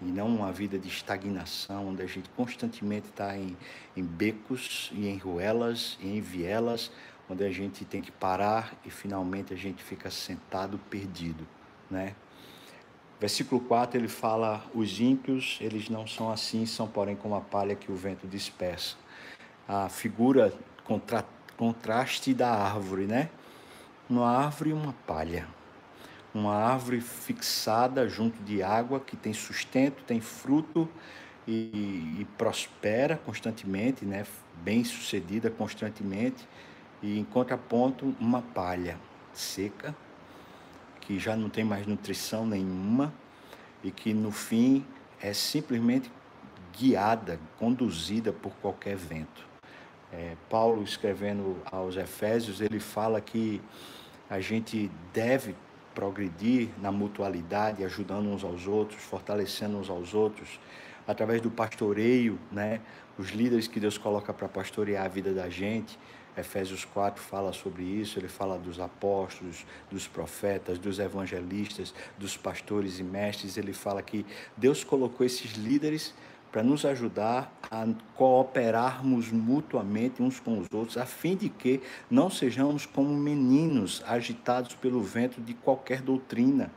e 0.00 0.04
não 0.04 0.28
uma 0.28 0.52
vida 0.52 0.78
de 0.78 0.88
estagnação, 0.88 1.88
onde 1.88 2.02
a 2.02 2.06
gente 2.06 2.28
constantemente 2.30 3.08
está 3.08 3.36
em, 3.36 3.56
em 3.96 4.02
becos 4.02 4.90
e 4.92 5.08
em 5.08 5.16
ruelas 5.16 5.96
e 6.00 6.18
em 6.18 6.20
vielas, 6.20 6.90
onde 7.28 7.44
a 7.44 7.50
gente 7.50 7.84
tem 7.84 8.02
que 8.02 8.12
parar 8.12 8.74
e 8.84 8.90
finalmente 8.90 9.54
a 9.54 9.56
gente 9.56 9.82
fica 9.82 10.10
sentado 10.10 10.78
perdido, 10.90 11.46
né? 11.90 12.14
Versículo 13.18 13.62
4 13.62 13.98
ele 13.98 14.08
fala: 14.08 14.62
Os 14.74 15.00
ímpios, 15.00 15.58
eles 15.60 15.88
não 15.88 16.06
são 16.06 16.30
assim, 16.30 16.66
são 16.66 16.86
porém 16.86 17.16
como 17.16 17.34
a 17.34 17.40
palha 17.40 17.74
que 17.74 17.90
o 17.90 17.96
vento 17.96 18.26
dispersa. 18.26 18.96
A 19.66 19.88
figura 19.88 20.52
contra, 20.84 21.24
contraste 21.56 22.34
da 22.34 22.50
árvore, 22.50 23.06
né? 23.06 23.30
Uma 24.08 24.28
árvore 24.28 24.70
e 24.70 24.72
uma 24.72 24.92
palha 25.06 25.46
uma 26.36 26.54
árvore 26.54 27.00
fixada 27.00 28.08
junto 28.08 28.42
de 28.42 28.62
água 28.62 29.00
que 29.00 29.16
tem 29.16 29.32
sustento, 29.32 30.02
tem 30.04 30.20
fruto 30.20 30.88
e, 31.48 32.18
e 32.20 32.26
prospera 32.36 33.16
constantemente, 33.24 34.04
né? 34.04 34.26
bem 34.62 34.84
sucedida 34.84 35.50
constantemente, 35.50 36.46
e 37.02 37.18
em 37.18 37.24
contraponto, 37.24 38.14
uma 38.20 38.42
palha 38.42 38.98
seca, 39.32 39.94
que 41.00 41.18
já 41.18 41.36
não 41.36 41.48
tem 41.48 41.64
mais 41.64 41.86
nutrição 41.86 42.46
nenhuma 42.46 43.14
e 43.82 43.90
que 43.90 44.12
no 44.12 44.32
fim 44.32 44.84
é 45.20 45.32
simplesmente 45.32 46.10
guiada, 46.76 47.38
conduzida 47.58 48.32
por 48.32 48.52
qualquer 48.56 48.96
vento. 48.96 49.55
É, 50.18 50.34
Paulo, 50.48 50.82
escrevendo 50.82 51.58
aos 51.70 51.94
Efésios, 51.94 52.62
ele 52.62 52.80
fala 52.80 53.20
que 53.20 53.60
a 54.30 54.40
gente 54.40 54.90
deve 55.12 55.54
progredir 55.94 56.70
na 56.80 56.90
mutualidade, 56.90 57.84
ajudando 57.84 58.26
uns 58.26 58.42
aos 58.42 58.66
outros, 58.66 59.02
fortalecendo 59.02 59.76
uns 59.76 59.90
aos 59.90 60.14
outros, 60.14 60.58
através 61.06 61.42
do 61.42 61.50
pastoreio, 61.50 62.38
né? 62.50 62.80
Os 63.18 63.28
líderes 63.28 63.68
que 63.68 63.78
Deus 63.78 63.98
coloca 63.98 64.32
para 64.32 64.48
pastorear 64.48 65.04
a 65.04 65.08
vida 65.08 65.34
da 65.34 65.50
gente. 65.50 65.98
Efésios 66.34 66.86
4 66.86 67.22
fala 67.22 67.52
sobre 67.52 67.82
isso, 67.82 68.18
ele 68.18 68.28
fala 68.28 68.58
dos 68.58 68.80
apóstolos, 68.80 69.66
dos 69.90 70.08
profetas, 70.08 70.78
dos 70.78 70.98
evangelistas, 70.98 71.94
dos 72.16 72.38
pastores 72.38 72.98
e 72.98 73.02
mestres. 73.02 73.58
Ele 73.58 73.74
fala 73.74 74.00
que 74.00 74.24
Deus 74.56 74.82
colocou 74.82 75.26
esses 75.26 75.52
líderes 75.52 76.14
para 76.56 76.62
nos 76.62 76.86
ajudar 76.86 77.52
a 77.70 77.86
cooperarmos 78.14 79.30
mutuamente 79.30 80.22
uns 80.22 80.40
com 80.40 80.58
os 80.58 80.66
outros, 80.72 80.96
a 80.96 81.04
fim 81.04 81.36
de 81.36 81.50
que 81.50 81.82
não 82.10 82.30
sejamos 82.30 82.86
como 82.86 83.14
meninos 83.14 84.02
agitados 84.06 84.74
pelo 84.74 85.02
vento 85.02 85.38
de 85.38 85.52
qualquer 85.52 86.00
doutrina. 86.00 86.72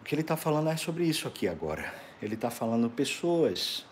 O 0.00 0.04
que 0.04 0.14
ele 0.14 0.22
está 0.22 0.38
falando 0.38 0.70
é 0.70 0.76
sobre 0.78 1.04
isso 1.04 1.28
aqui 1.28 1.46
agora. 1.46 1.92
Ele 2.22 2.32
está 2.32 2.50
falando 2.50 2.88
pessoas 2.88 3.84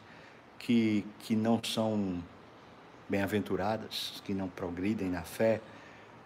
que, 0.58 1.04
que 1.18 1.36
não 1.36 1.62
são 1.62 2.24
bem-aventuradas, 3.06 4.22
que 4.24 4.32
não 4.32 4.48
progridem 4.48 5.10
na 5.10 5.24
fé, 5.24 5.60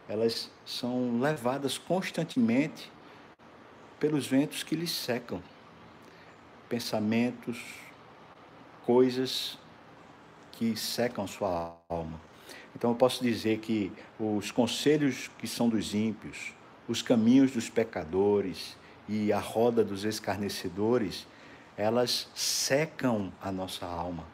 elas 0.09 0.49
são 0.65 1.19
levadas 1.19 1.77
constantemente 1.77 2.89
pelos 3.99 4.29
ventos 4.29 4.63
que 4.63 4.77
lhes 4.77 4.93
secam. 4.93 5.43
Pensamentos, 6.69 7.83
coisas 8.85 9.59
que 10.53 10.77
secam 10.77 11.27
sua 11.27 11.77
alma. 11.89 12.21
Então 12.75 12.91
eu 12.91 12.97
posso 12.97 13.23
dizer 13.23 13.59
que 13.59 13.93
os 14.19 14.51
conselhos 14.51 15.31
que 15.39 15.47
são 15.47 15.69
dos 15.69 15.95
ímpios, 15.95 16.53
os 16.89 17.03
caminhos 17.03 17.51
dos 17.53 17.69
pecadores 17.69 18.77
e 19.09 19.33
a 19.33 19.39
roda 19.39 19.85
dos 19.85 20.05
escarnecedores, 20.05 21.27
elas 21.77 22.29
secam 22.35 23.33
a 23.41 23.51
nossa 23.51 23.87
alma. 23.87 24.25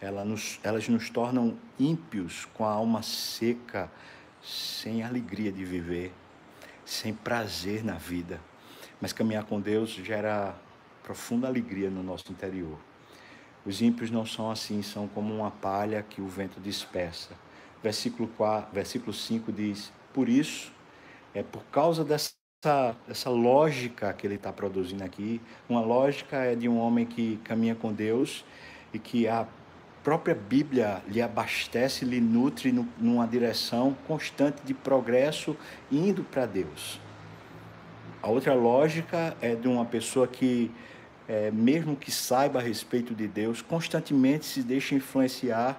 Elas 0.00 0.26
nos, 0.26 0.60
elas 0.62 0.88
nos 0.88 1.10
tornam 1.10 1.58
ímpios 1.78 2.44
com 2.54 2.64
a 2.64 2.70
alma 2.70 3.02
seca, 3.02 3.90
sem 4.42 5.02
alegria 5.02 5.50
de 5.50 5.64
viver, 5.64 6.12
sem 6.84 7.12
prazer 7.12 7.84
na 7.84 7.94
vida. 7.94 8.40
Mas 9.00 9.12
caminhar 9.12 9.44
com 9.44 9.60
Deus 9.60 9.90
gera 9.90 10.54
profunda 11.02 11.48
alegria 11.48 11.90
no 11.90 12.02
nosso 12.02 12.30
interior. 12.30 12.78
Os 13.68 13.82
ímpios 13.82 14.10
não 14.10 14.24
são 14.24 14.50
assim, 14.50 14.80
são 14.80 15.06
como 15.06 15.34
uma 15.34 15.50
palha 15.50 16.02
que 16.02 16.22
o 16.22 16.26
vento 16.26 16.58
dispersa. 16.58 17.32
Versículo, 17.82 18.26
4, 18.34 18.72
versículo 18.72 19.12
5 19.12 19.52
diz: 19.52 19.92
Por 20.14 20.26
isso, 20.26 20.72
é 21.34 21.42
por 21.42 21.62
causa 21.64 22.02
dessa, 22.02 22.32
dessa 23.06 23.28
lógica 23.28 24.10
que 24.14 24.26
ele 24.26 24.36
está 24.36 24.50
produzindo 24.50 25.04
aqui, 25.04 25.38
uma 25.68 25.82
lógica 25.82 26.38
é 26.38 26.54
de 26.54 26.66
um 26.66 26.78
homem 26.78 27.04
que 27.04 27.38
caminha 27.44 27.74
com 27.74 27.92
Deus 27.92 28.42
e 28.90 28.98
que 28.98 29.28
a 29.28 29.46
própria 30.02 30.34
Bíblia 30.34 31.02
lhe 31.06 31.20
abastece, 31.20 32.06
lhe 32.06 32.22
nutre 32.22 32.72
numa 32.96 33.26
direção 33.26 33.94
constante 34.06 34.62
de 34.64 34.72
progresso 34.72 35.54
indo 35.92 36.24
para 36.24 36.46
Deus. 36.46 36.98
A 38.22 38.30
outra 38.30 38.54
lógica 38.54 39.36
é 39.42 39.54
de 39.54 39.68
uma 39.68 39.84
pessoa 39.84 40.26
que 40.26 40.70
é, 41.28 41.50
mesmo 41.50 41.94
que 41.94 42.10
saiba 42.10 42.58
a 42.58 42.62
respeito 42.62 43.14
de 43.14 43.28
Deus, 43.28 43.60
constantemente 43.60 44.46
se 44.46 44.62
deixa 44.62 44.94
influenciar 44.94 45.78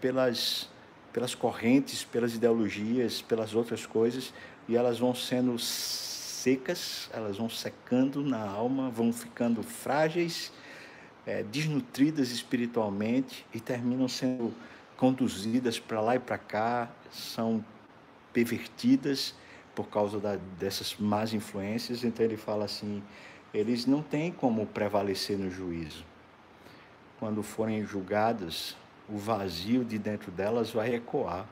pelas, 0.00 0.70
pelas 1.12 1.34
correntes, 1.34 2.02
pelas 2.02 2.34
ideologias, 2.34 3.20
pelas 3.20 3.54
outras 3.54 3.84
coisas, 3.84 4.32
e 4.66 4.74
elas 4.74 4.98
vão 4.98 5.14
sendo 5.14 5.58
secas, 5.58 7.10
elas 7.12 7.36
vão 7.36 7.50
secando 7.50 8.22
na 8.22 8.40
alma, 8.40 8.88
vão 8.88 9.12
ficando 9.12 9.62
frágeis, 9.62 10.50
é, 11.26 11.42
desnutridas 11.42 12.30
espiritualmente 12.30 13.44
e 13.52 13.60
terminam 13.60 14.08
sendo 14.08 14.54
conduzidas 14.96 15.78
para 15.78 16.00
lá 16.00 16.16
e 16.16 16.18
para 16.18 16.38
cá, 16.38 16.90
são 17.10 17.62
pervertidas 18.32 19.34
por 19.74 19.88
causa 19.88 20.18
da, 20.18 20.36
dessas 20.58 20.96
más 20.96 21.34
influências. 21.34 22.02
Então 22.02 22.24
ele 22.24 22.36
fala 22.36 22.64
assim: 22.64 23.02
eles 23.56 23.86
não 23.86 24.02
têm 24.02 24.30
como 24.30 24.66
prevalecer 24.66 25.38
no 25.38 25.50
juízo. 25.50 26.04
Quando 27.18 27.42
forem 27.42 27.86
julgadas, 27.86 28.76
o 29.08 29.16
vazio 29.16 29.82
de 29.82 29.98
dentro 29.98 30.30
delas 30.30 30.70
vai 30.70 30.94
ecoar. 30.94 31.46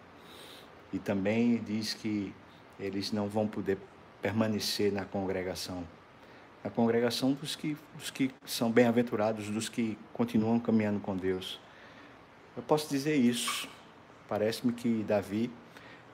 E 0.93 0.99
também 0.99 1.57
diz 1.57 1.95
que 1.95 2.35
eles 2.79 3.11
não 3.11 3.27
vão 3.27 3.49
poder 3.49 3.79
permanecer 4.21 4.93
na 4.93 5.07
congregação. 5.07 5.83
Na 6.63 6.69
congregação 6.69 7.33
dos 7.33 7.57
que, 7.57 7.75
dos 7.97 8.11
que 8.11 8.31
são 8.45 8.71
bem-aventurados, 8.71 9.49
dos 9.49 9.71
que 9.71 9.97
continuam 10.13 10.61
caminhando 10.61 11.01
com 11.01 11.17
Deus. 11.17 11.59
Eu 12.55 12.63
posso 12.63 12.87
dizer 12.91 13.17
isso. 13.17 13.67
Parece-me 14.29 14.75
que 14.75 15.03
Davi 15.05 15.51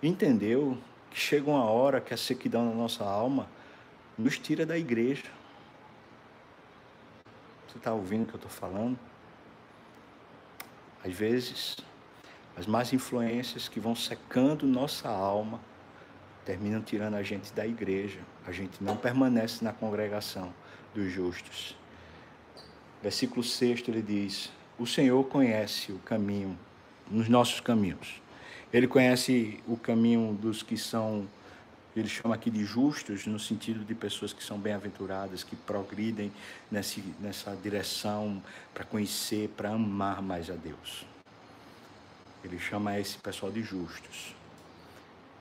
entendeu 0.01 0.79
que 1.11 1.19
chega 1.19 1.51
uma 1.51 1.65
hora 1.65 2.01
que 2.01 2.15
a 2.15 2.17
sequidão 2.17 2.69
da 2.69 2.75
nossa 2.77 3.05
alma 3.05 3.49
nos 4.17 4.39
tira 4.39 4.65
da 4.65 4.79
igreja 4.79 5.40
você 7.71 7.79
está 7.79 7.93
ouvindo 7.93 8.25
o 8.25 8.27
que 8.27 8.35
eu 8.35 8.37
estou 8.37 8.51
falando? 8.51 8.99
Às 11.05 11.13
vezes, 11.13 11.77
as 12.57 12.67
más 12.67 12.93
influências 12.93 13.69
que 13.69 13.79
vão 13.79 13.95
secando 13.95 14.67
nossa 14.67 15.09
alma 15.09 15.61
terminam 16.45 16.83
tirando 16.83 17.15
a 17.15 17.23
gente 17.23 17.53
da 17.53 17.65
igreja. 17.65 18.19
A 18.45 18.51
gente 18.51 18.83
não 18.83 18.97
permanece 18.97 19.65
na 19.65 19.73
congregação 19.73 20.53
dos 20.93 21.13
justos. 21.13 21.77
Versículo 23.01 23.45
6 23.45 23.85
ele 23.87 24.03
diz: 24.03 24.51
O 24.77 24.85
Senhor 24.85 25.23
conhece 25.29 25.93
o 25.93 25.99
caminho, 26.01 26.59
nos 27.09 27.29
nossos 27.29 27.61
caminhos. 27.61 28.21
Ele 28.73 28.89
conhece 28.89 29.63
o 29.67 29.77
caminho 29.77 30.35
dos 30.35 30.61
que 30.61 30.77
são 30.77 31.29
ele 32.01 32.09
chama 32.09 32.35
aqui 32.35 32.51
de 32.51 32.65
justos, 32.65 33.27
no 33.27 33.39
sentido 33.39 33.85
de 33.85 33.95
pessoas 33.95 34.33
que 34.33 34.43
são 34.43 34.59
bem-aventuradas, 34.59 35.45
que 35.45 35.55
progridem 35.55 36.33
nessa, 36.71 37.01
nessa 37.21 37.57
direção 37.57 38.43
para 38.73 38.85
conhecer, 38.85 39.49
para 39.57 39.71
amar 39.71 40.23
mais 40.23 40.51
a 40.51 40.55
Deus. 40.55 41.05
Ele 42.43 42.59
chama 42.59 42.99
esse 42.99 43.19
pessoal 43.19 43.53
de 43.53 43.63
justos. 43.63 44.35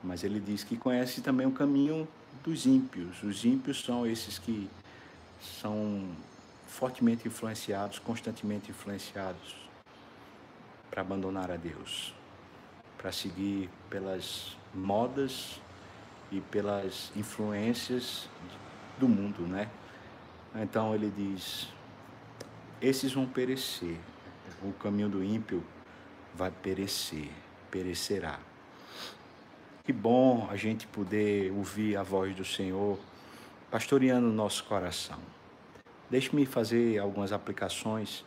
Mas 0.02 0.24
ele 0.24 0.40
diz 0.40 0.64
que 0.64 0.76
conhece 0.76 1.20
também 1.20 1.46
o 1.46 1.52
caminho 1.52 2.06
dos 2.44 2.66
ímpios. 2.66 3.22
Os 3.22 3.44
ímpios 3.44 3.82
são 3.82 4.06
esses 4.06 4.38
que 4.38 4.68
são 5.60 6.08
fortemente 6.66 7.26
influenciados, 7.26 7.98
constantemente 7.98 8.70
influenciados 8.70 9.56
para 10.90 11.02
abandonar 11.02 11.50
a 11.50 11.56
Deus, 11.56 12.14
para 12.96 13.12
seguir 13.12 13.68
pelas 13.88 14.56
modas 14.74 15.60
e 16.30 16.40
pelas 16.40 17.10
influências 17.16 18.28
do 18.98 19.08
mundo, 19.08 19.42
né? 19.42 19.68
Então 20.54 20.94
ele 20.94 21.12
diz: 21.16 21.68
esses 22.80 23.12
vão 23.12 23.26
perecer, 23.26 23.96
o 24.62 24.72
caminho 24.72 25.08
do 25.08 25.22
ímpio 25.22 25.64
vai 26.34 26.50
perecer, 26.50 27.28
perecerá. 27.70 28.38
Que 29.84 29.92
bom 29.92 30.48
a 30.50 30.56
gente 30.56 30.86
poder 30.86 31.52
ouvir 31.52 31.96
a 31.96 32.02
voz 32.02 32.34
do 32.34 32.44
Senhor 32.44 32.98
pastoreando 33.70 34.28
o 34.28 34.32
nosso 34.32 34.64
coração. 34.64 35.18
Deixe-me 36.08 36.44
fazer 36.44 36.98
algumas 36.98 37.32
aplicações 37.32 38.24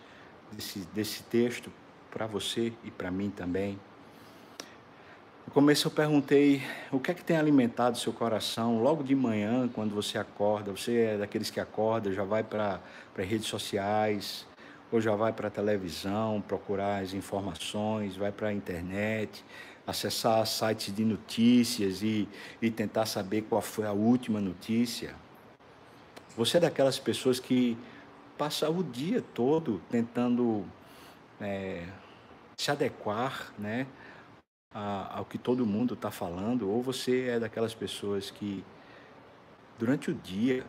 desse, 0.52 0.80
desse 0.94 1.24
texto 1.24 1.72
para 2.10 2.26
você 2.28 2.74
e 2.84 2.92
para 2.92 3.12
mim 3.12 3.30
também. 3.30 3.80
No 5.46 5.52
começo 5.52 5.88
eu 5.88 5.92
perguntei 5.92 6.64
o 6.92 7.00
que 7.00 7.12
é 7.12 7.14
que 7.14 7.24
tem 7.24 7.36
alimentado 7.36 7.98
seu 7.98 8.14
coração 8.14 8.82
logo 8.82 9.04
de 9.04 9.14
manhã, 9.14 9.68
quando 9.68 9.94
você 9.94 10.18
acorda. 10.18 10.72
Você 10.72 10.98
é 10.98 11.18
daqueles 11.18 11.50
que 11.50 11.60
acorda, 11.60 12.14
já 12.14 12.24
vai 12.24 12.44
para 12.44 12.80
redes 13.18 13.48
sociais, 13.48 14.48
ou 14.92 15.02
já 15.02 15.16
vai 15.16 15.34
para 15.34 15.50
a 15.50 15.52
televisão 15.52 16.42
procurar 16.48 17.04
as 17.04 17.14
informações, 17.14 18.16
vai 18.16 18.32
para 18.32 18.48
a 18.48 18.54
internet, 18.54 19.44
acessar 19.86 20.46
sites 20.48 20.96
de 20.96 21.04
notícias 21.04 22.02
e, 22.02 22.28
e 22.62 22.72
tentar 22.72 23.06
saber 23.06 23.42
qual 23.42 23.62
foi 23.62 23.86
a 23.86 23.92
última 23.92 24.40
notícia. 24.40 25.14
Você 26.38 26.58
é 26.58 26.62
daquelas 26.62 26.98
pessoas 26.98 27.40
que 27.40 27.78
passa 28.38 28.70
o 28.70 28.82
dia 28.82 29.22
todo 29.34 29.82
tentando 29.92 30.66
é, 31.40 31.84
se 32.58 32.72
adequar 32.72 33.54
né, 33.60 33.86
a, 34.74 35.20
ao 35.20 35.26
que 35.26 35.38
todo 35.38 35.66
mundo 35.66 35.94
está 35.94 36.10
falando, 36.10 36.70
ou 36.70 36.82
você 36.82 37.28
é 37.28 37.40
daquelas 37.40 37.74
pessoas 37.74 38.32
que 38.32 38.64
durante 39.78 40.10
o 40.10 40.14
dia 40.14 40.66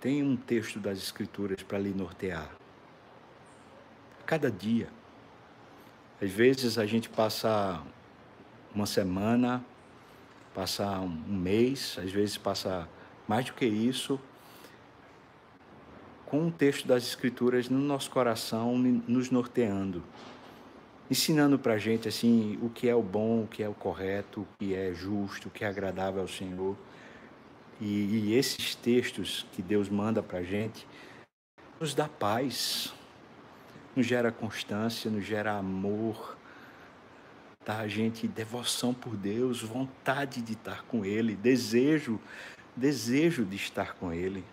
tem 0.00 0.22
um 0.22 0.36
texto 0.36 0.78
das 0.78 0.98
Escrituras 0.98 1.62
para 1.62 1.78
lhe 1.78 1.94
nortear. 1.94 2.50
Cada 4.26 4.50
dia. 4.50 4.88
Às 6.20 6.30
vezes 6.30 6.78
a 6.78 6.86
gente 6.86 7.08
passa 7.08 7.82
uma 8.74 8.86
semana, 8.86 9.64
passa 10.54 10.98
um 11.00 11.08
mês, 11.08 11.98
às 11.98 12.10
vezes 12.10 12.36
passa 12.36 12.88
mais 13.26 13.46
do 13.46 13.52
que 13.52 13.64
isso, 13.64 14.20
com 16.26 16.46
um 16.46 16.50
texto 16.50 16.86
das 16.86 17.04
Escrituras 17.04 17.68
no 17.68 17.78
nosso 17.78 18.10
coração, 18.10 18.76
nos 18.76 19.30
norteando, 19.30 20.02
ensinando 21.10 21.58
para 21.58 21.74
a 21.74 21.78
gente 21.78 22.08
assim 22.08 22.58
o 22.62 22.70
que 22.70 22.88
é 22.88 22.94
o 22.94 23.02
bom, 23.02 23.42
o 23.42 23.46
que 23.46 23.62
é 23.62 23.68
o 23.68 23.74
correto, 23.74 24.42
o 24.42 24.46
que 24.58 24.74
é 24.74 24.92
justo, 24.92 25.48
o 25.48 25.50
que 25.50 25.64
é 25.64 25.68
agradável 25.68 26.22
ao 26.22 26.28
Senhor. 26.28 26.76
E, 27.80 28.30
e 28.30 28.34
esses 28.34 28.74
textos 28.74 29.46
que 29.52 29.60
Deus 29.60 29.88
manda 29.88 30.22
para 30.22 30.38
a 30.38 30.42
gente 30.42 30.86
nos 31.80 31.94
dá 31.94 32.08
paz, 32.08 32.94
nos 33.94 34.06
gera 34.06 34.30
constância, 34.32 35.10
nos 35.10 35.24
gera 35.24 35.58
amor, 35.58 36.36
dá 37.64 37.78
a 37.78 37.88
gente 37.88 38.28
devoção 38.28 38.94
por 38.94 39.16
Deus, 39.16 39.62
vontade 39.62 40.40
de 40.40 40.52
estar 40.52 40.82
com 40.84 41.04
Ele, 41.04 41.34
desejo, 41.34 42.20
desejo 42.76 43.44
de 43.44 43.56
estar 43.56 43.94
com 43.94 44.12
Ele. 44.12 44.44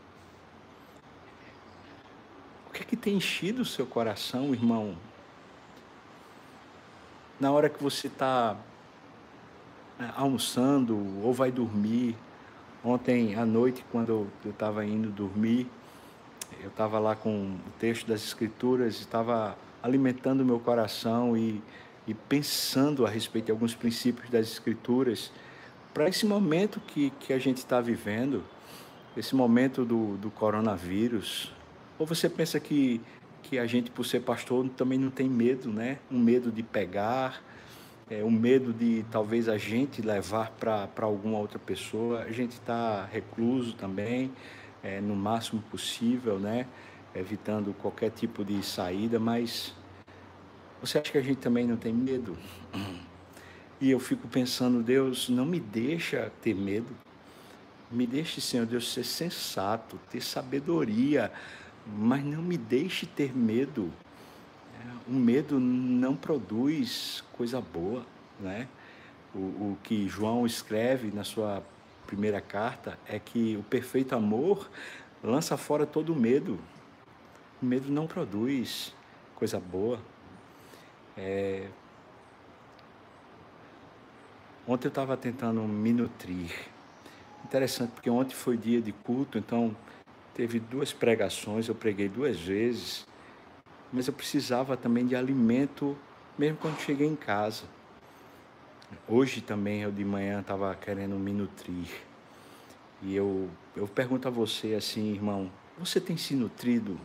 O 2.67 2.71
que 2.71 2.81
é 2.81 2.85
que 2.85 2.95
tem 2.95 3.17
enchido 3.17 3.61
o 3.61 3.65
seu 3.65 3.85
coração, 3.85 4.53
irmão? 4.53 4.97
Na 7.41 7.51
hora 7.51 7.69
que 7.69 7.81
você 7.81 8.05
está 8.05 8.55
né, 9.97 10.13
almoçando 10.15 10.95
ou 11.23 11.33
vai 11.33 11.51
dormir. 11.51 12.15
Ontem 12.83 13.33
à 13.33 13.43
noite, 13.43 13.83
quando 13.91 14.27
eu 14.45 14.51
estava 14.51 14.85
indo 14.85 15.09
dormir, 15.09 15.67
eu 16.61 16.69
estava 16.69 16.99
lá 16.99 17.15
com 17.15 17.55
o 17.55 17.71
texto 17.79 18.07
das 18.07 18.23
Escrituras, 18.23 18.99
estava 18.99 19.57
alimentando 19.81 20.41
o 20.41 20.45
meu 20.45 20.59
coração 20.59 21.35
e, 21.35 21.59
e 22.07 22.13
pensando 22.13 23.07
a 23.07 23.09
respeito 23.09 23.45
de 23.45 23.51
alguns 23.51 23.73
princípios 23.73 24.29
das 24.29 24.45
Escrituras 24.45 25.31
para 25.95 26.07
esse 26.07 26.27
momento 26.27 26.79
que, 26.79 27.09
que 27.21 27.33
a 27.33 27.39
gente 27.39 27.57
está 27.57 27.81
vivendo, 27.81 28.43
esse 29.17 29.35
momento 29.35 29.83
do, 29.83 30.15
do 30.17 30.29
coronavírus. 30.29 31.51
Ou 31.97 32.05
você 32.05 32.29
pensa 32.29 32.59
que, 32.59 33.01
que 33.43 33.59
a 33.59 33.65
gente, 33.65 33.91
por 33.91 34.05
ser 34.05 34.21
pastor, 34.21 34.67
também 34.69 34.97
não 34.97 35.09
tem 35.09 35.29
medo, 35.29 35.69
né? 35.69 35.99
Um 36.09 36.19
medo 36.19 36.51
de 36.51 36.63
pegar, 36.63 37.43
é, 38.09 38.23
um 38.23 38.31
medo 38.31 38.73
de 38.73 39.05
talvez 39.09 39.47
a 39.47 39.57
gente 39.57 40.01
levar 40.01 40.51
para 40.51 40.89
alguma 41.01 41.37
outra 41.37 41.59
pessoa. 41.59 42.21
A 42.23 42.31
gente 42.31 42.53
está 42.53 43.05
recluso 43.05 43.73
também 43.73 44.31
é, 44.83 44.99
no 44.99 45.15
máximo 45.15 45.61
possível, 45.71 46.39
né? 46.39 46.67
Evitando 47.15 47.73
qualquer 47.73 48.09
tipo 48.11 48.43
de 48.43 48.63
saída, 48.63 49.19
mas 49.19 49.73
você 50.81 50.97
acha 50.97 51.11
que 51.11 51.17
a 51.17 51.21
gente 51.21 51.37
também 51.37 51.67
não 51.67 51.77
tem 51.77 51.93
medo? 51.93 52.35
E 53.79 53.89
eu 53.89 53.99
fico 53.99 54.27
pensando, 54.27 54.81
Deus, 54.83 55.29
não 55.29 55.45
me 55.45 55.59
deixa 55.59 56.31
ter 56.41 56.53
medo. 56.53 56.95
Me 57.91 58.07
deixe, 58.07 58.39
Senhor 58.39 58.65
Deus, 58.65 58.91
ser 58.91 59.03
sensato, 59.03 59.99
ter 60.09 60.21
sabedoria, 60.21 61.31
mas 61.85 62.23
não 62.23 62.41
me 62.41 62.57
deixe 62.57 63.05
ter 63.05 63.35
medo. 63.35 63.91
O 65.07 65.13
medo 65.13 65.59
não 65.59 66.15
produz 66.15 67.23
coisa 67.33 67.59
boa, 67.59 68.05
né? 68.39 68.67
O, 69.33 69.39
o 69.39 69.77
que 69.83 70.07
João 70.07 70.45
escreve 70.45 71.11
na 71.11 71.23
sua 71.23 71.63
primeira 72.05 72.41
carta 72.41 72.99
é 73.07 73.17
que 73.17 73.55
o 73.57 73.63
perfeito 73.63 74.13
amor 74.15 74.69
lança 75.23 75.55
fora 75.57 75.85
todo 75.85 76.13
o 76.13 76.15
medo. 76.15 76.59
O 77.61 77.65
medo 77.65 77.91
não 77.91 78.07
produz 78.07 78.93
coisa 79.35 79.59
boa. 79.59 79.99
É... 81.17 81.67
Ontem 84.67 84.87
eu 84.87 84.89
estava 84.89 85.15
tentando 85.17 85.61
me 85.61 85.93
nutrir. 85.93 86.51
Interessante, 87.43 87.91
porque 87.91 88.09
ontem 88.09 88.35
foi 88.35 88.55
dia 88.55 88.81
de 88.81 88.91
culto, 88.91 89.37
então 89.37 89.75
teve 90.33 90.59
duas 90.59 90.93
pregações, 90.93 91.67
eu 91.67 91.75
preguei 91.75 92.07
duas 92.07 92.39
vezes, 92.39 93.05
mas 93.91 94.07
eu 94.07 94.13
precisava 94.13 94.77
também 94.77 95.05
de 95.05 95.15
alimento, 95.15 95.97
mesmo 96.37 96.57
quando 96.57 96.79
cheguei 96.79 97.07
em 97.07 97.15
casa. 97.15 97.63
Hoje 99.07 99.41
também 99.41 99.81
eu 99.81 99.91
de 99.91 100.03
manhã 100.03 100.41
estava 100.41 100.73
querendo 100.75 101.15
me 101.15 101.31
nutrir. 101.31 101.87
E 103.01 103.15
eu, 103.15 103.49
eu 103.75 103.87
pergunto 103.87 104.27
a 104.27 104.31
você 104.31 104.75
assim, 104.75 105.11
irmão, 105.13 105.51
você 105.77 105.99
tem 105.99 106.17
se 106.17 106.35
nutrido? 106.35 106.99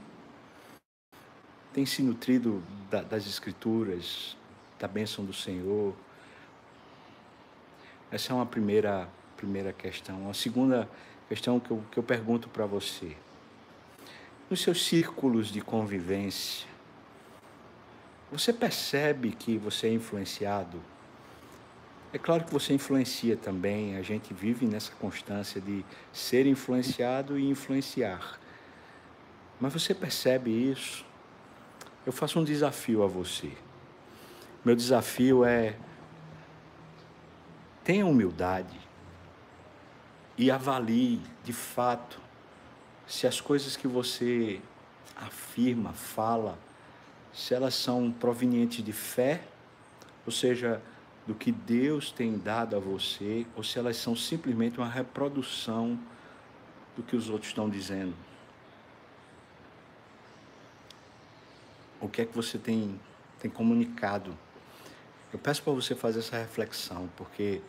Tem 1.72 1.86
se 1.86 2.02
nutrido 2.02 2.62
da, 2.90 3.02
das 3.02 3.26
escrituras, 3.26 4.36
da 4.78 4.86
bênção 4.86 5.24
do 5.24 5.32
Senhor? 5.32 5.94
Essa 8.10 8.32
é 8.32 8.36
uma 8.36 8.46
primeira, 8.46 9.08
primeira 9.36 9.72
questão. 9.72 10.28
A 10.30 10.34
segunda 10.34 10.82
questão 10.82 11.15
que 11.28 11.70
eu, 11.70 11.82
que 11.90 11.98
eu 11.98 12.02
pergunto 12.02 12.48
para 12.48 12.66
você. 12.66 13.16
Nos 14.48 14.60
seus 14.60 14.84
círculos 14.84 15.48
de 15.48 15.60
convivência, 15.60 16.66
você 18.30 18.52
percebe 18.52 19.32
que 19.32 19.56
você 19.58 19.88
é 19.88 19.92
influenciado 19.92 20.80
é 22.16 22.18
claro 22.18 22.44
que 22.44 22.50
você 22.50 22.72
influencia 22.72 23.36
também, 23.36 23.94
a 23.96 24.00
gente 24.00 24.32
vive 24.32 24.66
nessa 24.66 24.90
constância 24.92 25.60
de 25.60 25.84
ser 26.14 26.46
influenciado 26.46 27.38
e 27.38 27.46
influenciar. 27.46 28.40
Mas 29.60 29.72
você 29.72 29.92
percebe 29.92 30.50
isso? 30.50 31.04
Eu 32.06 32.12
faço 32.12 32.40
um 32.40 32.44
desafio 32.44 33.02
a 33.02 33.06
você. 33.06 33.52
Meu 34.64 34.74
desafio 34.74 35.44
é 35.44 35.76
tenha 37.84 38.06
humildade 38.06 38.80
e 40.36 40.50
avalie 40.50 41.20
de 41.44 41.52
fato 41.52 42.20
se 43.06 43.26
as 43.26 43.40
coisas 43.40 43.76
que 43.76 43.86
você 43.86 44.60
afirma, 45.16 45.92
fala, 45.92 46.58
se 47.32 47.54
elas 47.54 47.74
são 47.74 48.10
provenientes 48.10 48.84
de 48.84 48.92
fé, 48.92 49.42
ou 50.24 50.32
seja, 50.32 50.82
do 51.26 51.34
que 51.34 51.52
Deus 51.52 52.10
tem 52.10 52.36
dado 52.36 52.76
a 52.76 52.78
você, 52.78 53.46
ou 53.56 53.62
se 53.62 53.78
elas 53.78 53.96
são 53.96 54.14
simplesmente 54.16 54.78
uma 54.78 54.88
reprodução 54.88 55.98
do 56.96 57.02
que 57.02 57.14
os 57.14 57.28
outros 57.28 57.50
estão 57.50 57.68
dizendo. 57.68 58.14
O 62.00 62.08
que 62.08 62.22
é 62.22 62.26
que 62.26 62.34
você 62.34 62.58
tem, 62.58 63.00
tem 63.40 63.50
comunicado? 63.50 64.36
Eu 65.32 65.38
peço 65.38 65.62
para 65.62 65.72
você 65.72 65.94
fazer 65.94 66.20
essa 66.20 66.38
reflexão, 66.38 67.08
porque 67.16 67.60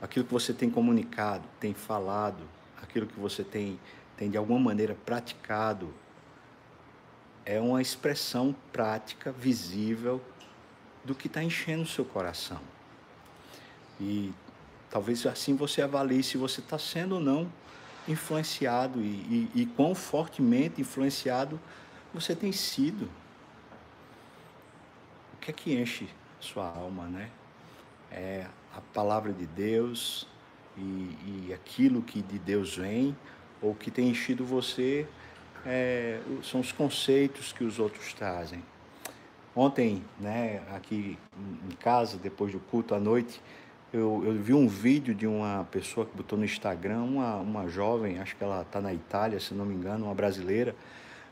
aquilo 0.00 0.24
que 0.24 0.32
você 0.32 0.52
tem 0.52 0.70
comunicado, 0.70 1.44
tem 1.58 1.74
falado, 1.74 2.42
aquilo 2.80 3.06
que 3.06 3.18
você 3.18 3.42
tem, 3.42 3.78
tem 4.16 4.30
de 4.30 4.36
alguma 4.36 4.60
maneira 4.60 4.94
praticado, 4.94 5.92
é 7.44 7.60
uma 7.60 7.80
expressão 7.80 8.54
prática, 8.72 9.32
visível, 9.32 10.22
do 11.04 11.14
que 11.14 11.26
está 11.26 11.42
enchendo 11.42 11.82
o 11.82 11.86
seu 11.86 12.04
coração. 12.04 12.60
E 14.00 14.32
talvez 14.90 15.24
assim 15.26 15.56
você 15.56 15.82
avalie 15.82 16.22
se 16.22 16.36
você 16.36 16.60
está 16.60 16.78
sendo 16.78 17.16
ou 17.16 17.20
não 17.20 17.50
influenciado 18.06 19.00
e, 19.00 19.48
e, 19.54 19.62
e 19.62 19.66
quão 19.66 19.94
fortemente 19.94 20.80
influenciado 20.80 21.60
você 22.12 22.34
tem 22.34 22.52
sido. 22.52 23.08
O 25.34 25.36
que 25.40 25.50
é 25.50 25.54
que 25.54 25.74
enche 25.74 26.08
sua 26.40 26.66
alma, 26.66 27.06
né? 27.06 27.30
É 28.10 28.46
a 28.78 28.80
palavra 28.94 29.32
de 29.32 29.44
Deus 29.44 30.26
e, 30.76 30.80
e 30.80 31.52
aquilo 31.52 32.00
que 32.00 32.22
de 32.22 32.38
Deus 32.38 32.76
vem, 32.76 33.16
ou 33.60 33.74
que 33.74 33.90
tem 33.90 34.08
enchido 34.08 34.44
você, 34.44 35.06
é, 35.66 36.20
são 36.44 36.60
os 36.60 36.70
conceitos 36.70 37.52
que 37.52 37.64
os 37.64 37.80
outros 37.80 38.14
trazem. 38.14 38.62
Ontem, 39.54 40.04
né, 40.20 40.62
aqui 40.72 41.18
em 41.68 41.74
casa, 41.74 42.16
depois 42.16 42.52
do 42.52 42.60
culto 42.60 42.94
à 42.94 43.00
noite, 43.00 43.42
eu, 43.92 44.22
eu, 44.24 44.34
vi 44.34 44.54
um 44.54 44.68
vídeo 44.68 45.12
de 45.12 45.26
uma 45.26 45.66
pessoa 45.70 46.06
que 46.06 46.16
botou 46.16 46.38
no 46.38 46.44
Instagram, 46.44 47.00
uma, 47.00 47.36
uma 47.36 47.68
jovem, 47.68 48.20
acho 48.20 48.36
que 48.36 48.44
ela 48.44 48.62
está 48.62 48.80
na 48.80 48.94
Itália, 48.94 49.40
se 49.40 49.54
não 49.54 49.64
me 49.64 49.74
engano, 49.74 50.04
uma 50.04 50.14
brasileira, 50.14 50.76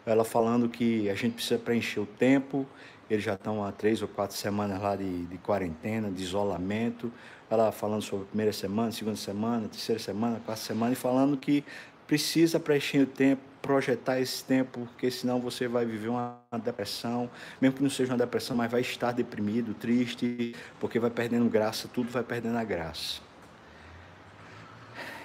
ela 0.04 0.24
falando 0.24 0.68
que 0.68 1.08
a 1.08 1.14
gente 1.14 1.34
precisa 1.34 1.60
preencher 1.60 2.00
o 2.00 2.06
tempo, 2.06 2.66
eles 3.08 3.24
já 3.24 3.34
estão 3.34 3.64
há 3.64 3.70
três 3.70 4.02
ou 4.02 4.08
quatro 4.08 4.36
semanas 4.36 4.80
lá 4.80 4.96
de, 4.96 5.26
de 5.26 5.38
quarentena, 5.38 6.10
de 6.10 6.22
isolamento, 6.22 7.12
ela 7.48 7.70
falando 7.70 8.02
sobre 8.02 8.24
a 8.24 8.28
primeira 8.28 8.52
semana, 8.52 8.90
segunda 8.90 9.16
semana, 9.16 9.68
terceira 9.68 10.00
semana, 10.00 10.40
quarta 10.44 10.62
semana, 10.62 10.92
e 10.92 10.96
falando 10.96 11.36
que 11.36 11.64
precisa 12.06 12.58
preencher 12.58 13.00
o 13.00 13.06
tempo, 13.06 13.42
projetar 13.62 14.20
esse 14.20 14.44
tempo, 14.44 14.80
porque 14.92 15.10
senão 15.10 15.40
você 15.40 15.66
vai 15.66 15.84
viver 15.84 16.08
uma 16.08 16.40
depressão, 16.64 17.28
mesmo 17.60 17.76
que 17.76 17.82
não 17.82 17.90
seja 17.90 18.12
uma 18.12 18.18
depressão, 18.18 18.56
mas 18.56 18.70
vai 18.70 18.80
estar 18.80 19.12
deprimido, 19.12 19.74
triste, 19.74 20.54
porque 20.78 20.98
vai 20.98 21.10
perdendo 21.10 21.48
graça, 21.48 21.88
tudo 21.88 22.10
vai 22.10 22.22
perdendo 22.22 22.56
a 22.58 22.64
graça. 22.64 23.20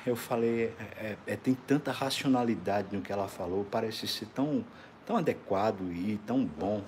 Eu 0.05 0.15
falei, 0.15 0.73
é, 0.79 0.93
é, 0.95 1.17
é 1.27 1.35
tem 1.35 1.53
tanta 1.53 1.91
racionalidade 1.91 2.95
no 2.95 3.01
que 3.01 3.11
ela 3.11 3.27
falou, 3.27 3.63
parece 3.69 4.07
ser 4.07 4.25
tão, 4.27 4.65
tão 5.05 5.17
adequado 5.17 5.81
e 5.91 6.19
tão 6.25 6.43
bom. 6.43 6.83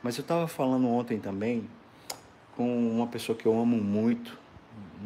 Mas 0.00 0.16
eu 0.16 0.22
estava 0.22 0.46
falando 0.46 0.86
ontem 0.88 1.18
também 1.18 1.68
com 2.58 2.90
uma 2.90 3.06
pessoa 3.06 3.38
que 3.38 3.46
eu 3.46 3.56
amo 3.56 3.76
muito, 3.76 4.36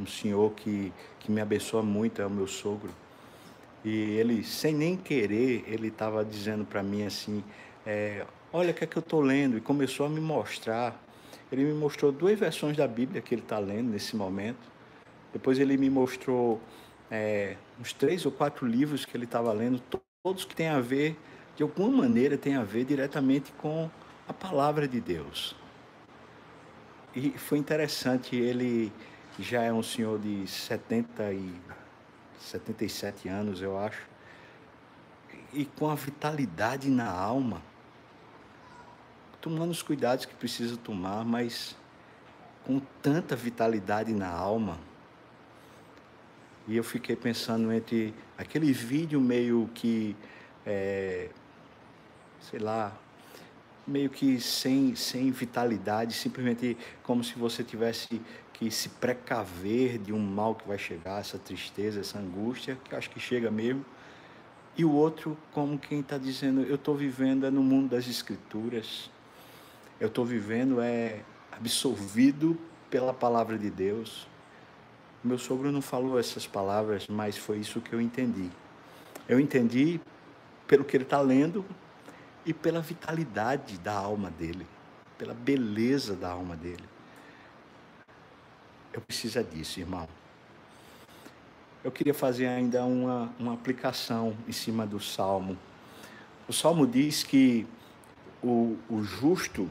um 0.00 0.06
senhor 0.06 0.52
que, 0.52 0.90
que 1.20 1.30
me 1.30 1.38
abençoa 1.38 1.82
muito, 1.82 2.22
é 2.22 2.26
o 2.26 2.30
meu 2.30 2.46
sogro. 2.46 2.90
E 3.84 3.90
ele, 3.90 4.42
sem 4.42 4.74
nem 4.74 4.96
querer, 4.96 5.62
ele 5.66 5.88
estava 5.88 6.24
dizendo 6.24 6.64
para 6.64 6.82
mim 6.82 7.04
assim: 7.04 7.44
é, 7.84 8.24
Olha 8.50 8.70
o 8.70 8.74
que 8.74 8.84
é 8.84 8.86
que 8.86 8.96
eu 8.96 9.00
estou 9.00 9.20
lendo. 9.20 9.58
E 9.58 9.60
começou 9.60 10.06
a 10.06 10.08
me 10.08 10.20
mostrar. 10.20 10.98
Ele 11.50 11.64
me 11.64 11.74
mostrou 11.74 12.10
duas 12.10 12.38
versões 12.38 12.74
da 12.74 12.88
Bíblia 12.88 13.20
que 13.20 13.34
ele 13.34 13.42
está 13.42 13.58
lendo 13.58 13.90
nesse 13.90 14.16
momento. 14.16 14.72
Depois 15.30 15.58
ele 15.58 15.76
me 15.76 15.90
mostrou 15.90 16.58
é, 17.10 17.56
uns 17.78 17.92
três 17.92 18.24
ou 18.24 18.32
quatro 18.32 18.66
livros 18.66 19.04
que 19.04 19.14
ele 19.14 19.24
estava 19.24 19.52
lendo, 19.52 19.82
todos 20.22 20.46
que 20.46 20.54
têm 20.54 20.68
a 20.68 20.80
ver, 20.80 21.18
de 21.54 21.62
alguma 21.62 22.02
maneira, 22.02 22.38
têm 22.38 22.54
a 22.54 22.64
ver 22.64 22.84
diretamente 22.84 23.52
com 23.52 23.90
a 24.26 24.32
palavra 24.32 24.88
de 24.88 25.00
Deus. 25.00 25.54
E 27.14 27.30
foi 27.36 27.58
interessante, 27.58 28.34
ele 28.34 28.90
já 29.38 29.62
é 29.62 29.72
um 29.72 29.82
senhor 29.82 30.18
de 30.18 30.46
70 30.46 31.32
e 31.32 31.52
77 32.40 33.28
anos, 33.28 33.60
eu 33.60 33.78
acho, 33.78 34.06
e 35.52 35.66
com 35.66 35.90
a 35.90 35.94
vitalidade 35.94 36.88
na 36.88 37.10
alma, 37.10 37.60
tomando 39.42 39.70
os 39.70 39.82
cuidados 39.82 40.24
que 40.24 40.34
precisa 40.34 40.76
tomar, 40.78 41.22
mas 41.22 41.76
com 42.64 42.80
tanta 43.02 43.36
vitalidade 43.36 44.12
na 44.14 44.30
alma. 44.30 44.78
E 46.66 46.76
eu 46.76 46.84
fiquei 46.84 47.16
pensando 47.16 47.72
entre 47.72 48.14
aquele 48.38 48.72
vídeo 48.72 49.20
meio 49.20 49.68
que, 49.74 50.16
é, 50.64 51.28
sei 52.40 52.60
lá, 52.60 52.96
meio 53.86 54.08
que 54.08 54.40
sem, 54.40 54.94
sem 54.94 55.30
vitalidade, 55.30 56.14
simplesmente 56.14 56.76
como 57.02 57.22
se 57.24 57.34
você 57.38 57.64
tivesse 57.64 58.20
que 58.52 58.70
se 58.70 58.88
precaver 58.88 59.98
de 59.98 60.12
um 60.12 60.20
mal 60.20 60.54
que 60.54 60.66
vai 60.66 60.78
chegar, 60.78 61.20
essa 61.20 61.38
tristeza, 61.38 62.00
essa 62.00 62.18
angústia, 62.18 62.78
que 62.84 62.94
acho 62.94 63.10
que 63.10 63.18
chega 63.18 63.50
mesmo. 63.50 63.84
E 64.76 64.84
o 64.84 64.92
outro, 64.92 65.36
como 65.52 65.78
quem 65.78 66.00
está 66.00 66.16
dizendo, 66.16 66.62
eu 66.62 66.76
estou 66.76 66.94
vivendo 66.94 67.44
é 67.44 67.50
no 67.50 67.62
mundo 67.62 67.90
das 67.90 68.06
escrituras, 68.06 69.10
eu 70.00 70.08
estou 70.08 70.24
vivendo 70.24 70.80
é 70.80 71.20
absolvido 71.50 72.56
pela 72.88 73.12
palavra 73.12 73.58
de 73.58 73.70
Deus. 73.70 74.26
Meu 75.22 75.38
sogro 75.38 75.70
não 75.70 75.82
falou 75.82 76.18
essas 76.18 76.46
palavras, 76.46 77.06
mas 77.08 77.36
foi 77.36 77.58
isso 77.58 77.80
que 77.80 77.92
eu 77.92 78.00
entendi. 78.00 78.50
Eu 79.28 79.38
entendi 79.38 80.00
pelo 80.66 80.84
que 80.84 80.96
ele 80.96 81.04
está 81.04 81.20
lendo 81.20 81.64
e 82.44 82.52
pela 82.52 82.80
vitalidade 82.80 83.78
da 83.78 83.92
alma 83.92 84.30
dele, 84.30 84.66
pela 85.16 85.34
beleza 85.34 86.14
da 86.14 86.30
alma 86.30 86.56
dele. 86.56 86.84
Eu 88.92 89.00
preciso 89.00 89.42
disso, 89.44 89.80
irmão. 89.80 90.08
Eu 91.82 91.90
queria 91.90 92.14
fazer 92.14 92.46
ainda 92.46 92.84
uma, 92.84 93.32
uma 93.38 93.54
aplicação 93.54 94.36
em 94.46 94.52
cima 94.52 94.86
do 94.86 95.00
Salmo. 95.00 95.58
O 96.46 96.52
Salmo 96.52 96.86
diz 96.86 97.22
que 97.22 97.66
o, 98.42 98.76
o 98.88 99.02
justo, 99.02 99.68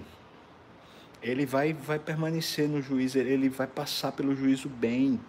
ele 1.22 1.46
vai, 1.46 1.74
vai 1.74 2.00
permanecer 2.00 2.68
no 2.68 2.82
juízo, 2.82 3.18
ele 3.18 3.50
vai 3.50 3.68
passar 3.68 4.12
pelo 4.12 4.36
juízo 4.36 4.68
bem. 4.68 5.20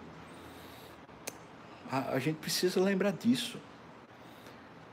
A, 1.91 2.13
a 2.13 2.19
gente 2.19 2.37
precisa 2.37 2.81
lembrar 2.81 3.13
disso. 3.13 3.59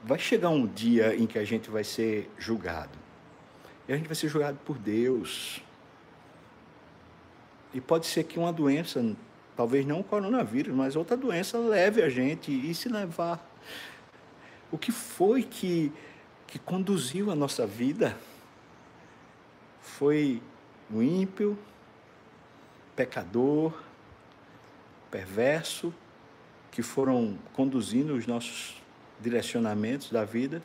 Vai 0.03 0.17
chegar 0.17 0.49
um 0.49 0.65
dia 0.65 1.15
em 1.15 1.27
que 1.27 1.38
a 1.38 1.43
gente 1.43 1.69
vai 1.69 1.83
ser 1.83 2.29
julgado. 2.38 2.97
E 3.88 3.93
a 3.93 3.97
gente 3.97 4.07
vai 4.07 4.15
ser 4.15 4.29
julgado 4.29 4.57
por 4.65 4.77
Deus. 4.77 5.62
E 7.73 7.81
pode 7.81 8.07
ser 8.07 8.23
que 8.23 8.39
uma 8.39 8.53
doença, 8.53 9.15
talvez 9.55 9.85
não 9.85 9.99
o 9.99 10.03
coronavírus, 10.03 10.73
mas 10.73 10.95
outra 10.95 11.17
doença 11.17 11.57
leve 11.57 12.01
a 12.01 12.09
gente 12.09 12.51
e 12.51 12.73
se 12.73 12.88
levar. 12.88 13.45
O 14.71 14.77
que 14.77 14.91
foi 14.91 15.43
que, 15.43 15.91
que 16.47 16.57
conduziu 16.59 17.31
a 17.31 17.35
nossa 17.35 17.67
vida? 17.67 18.17
Foi 19.81 20.41
o 20.91 21.01
ímpio, 21.01 21.57
pecador, 22.95 23.73
perverso, 25.12 25.93
que 26.71 26.81
foram 26.81 27.38
conduzindo 27.53 28.13
os 28.13 28.25
nossos 28.25 28.78
direcionamentos 29.19 30.12
da 30.12 30.23
vida? 30.23 30.62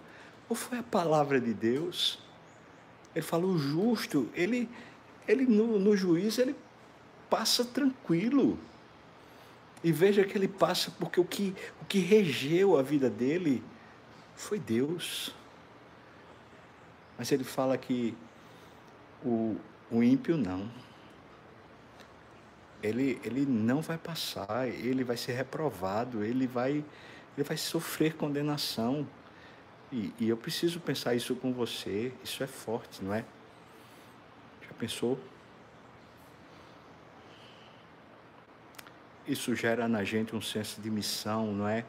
Ou 0.49 0.57
foi 0.57 0.79
a 0.79 0.83
palavra 0.83 1.41
de 1.41 1.53
Deus? 1.55 2.19
Ele 3.15 3.25
falou, 3.25 3.53
o 3.53 3.59
justo, 3.59 4.29
ele, 4.35 4.69
ele 5.27 5.47
no, 5.47 5.79
no 5.79 5.97
juízo, 5.97 6.41
ele 6.41 6.57
passa 7.31 7.65
tranquilo. 7.65 8.59
E 9.83 9.93
veja 9.93 10.25
que 10.25 10.37
ele 10.37 10.49
passa 10.49 10.91
porque 10.99 11.21
o 11.21 11.25
que, 11.25 11.55
o 11.83 11.85
que 11.85 11.99
regeu 11.99 12.79
a 12.79 12.83
vida 12.83 13.11
dele 13.11 13.63
foi 14.35 14.59
Deus. 14.59 15.35
Mas 17.19 17.31
ele 17.31 17.45
fala 17.45 17.77
que 17.79 18.17
o, 19.25 19.57
o 19.91 20.03
ímpio 20.03 20.37
não. 20.37 20.69
Ele, 22.83 23.21
ele 23.25 23.47
não 23.47 23.81
vai 23.81 23.97
passar, 23.97 24.69
ele 24.69 25.05
vai 25.05 25.17
ser 25.17 25.33
reprovado, 25.33 26.23
ele 26.23 26.47
vai, 26.47 26.85
ele 27.37 27.47
vai 27.47 27.57
sofrer 27.57 28.15
condenação. 28.15 29.07
E, 29.93 30.13
e 30.19 30.29
eu 30.29 30.37
preciso 30.37 30.81
pensar 30.81 31.15
isso 31.15 31.35
com 31.37 31.53
você, 31.53 32.13
isso 32.23 32.43
é 32.43 32.47
forte, 32.47 33.03
não 33.03 33.15
é? 33.15 33.25
Já 34.63 34.73
pensou? 34.79 35.19
isso 39.27 39.55
gera 39.55 39.89
na 39.89 40.05
gente 40.05 40.37
um 40.37 40.41
senso 40.41 40.81
de 40.81 40.91
missão, 40.91 41.53
não 41.53 41.69
é? 41.69 41.85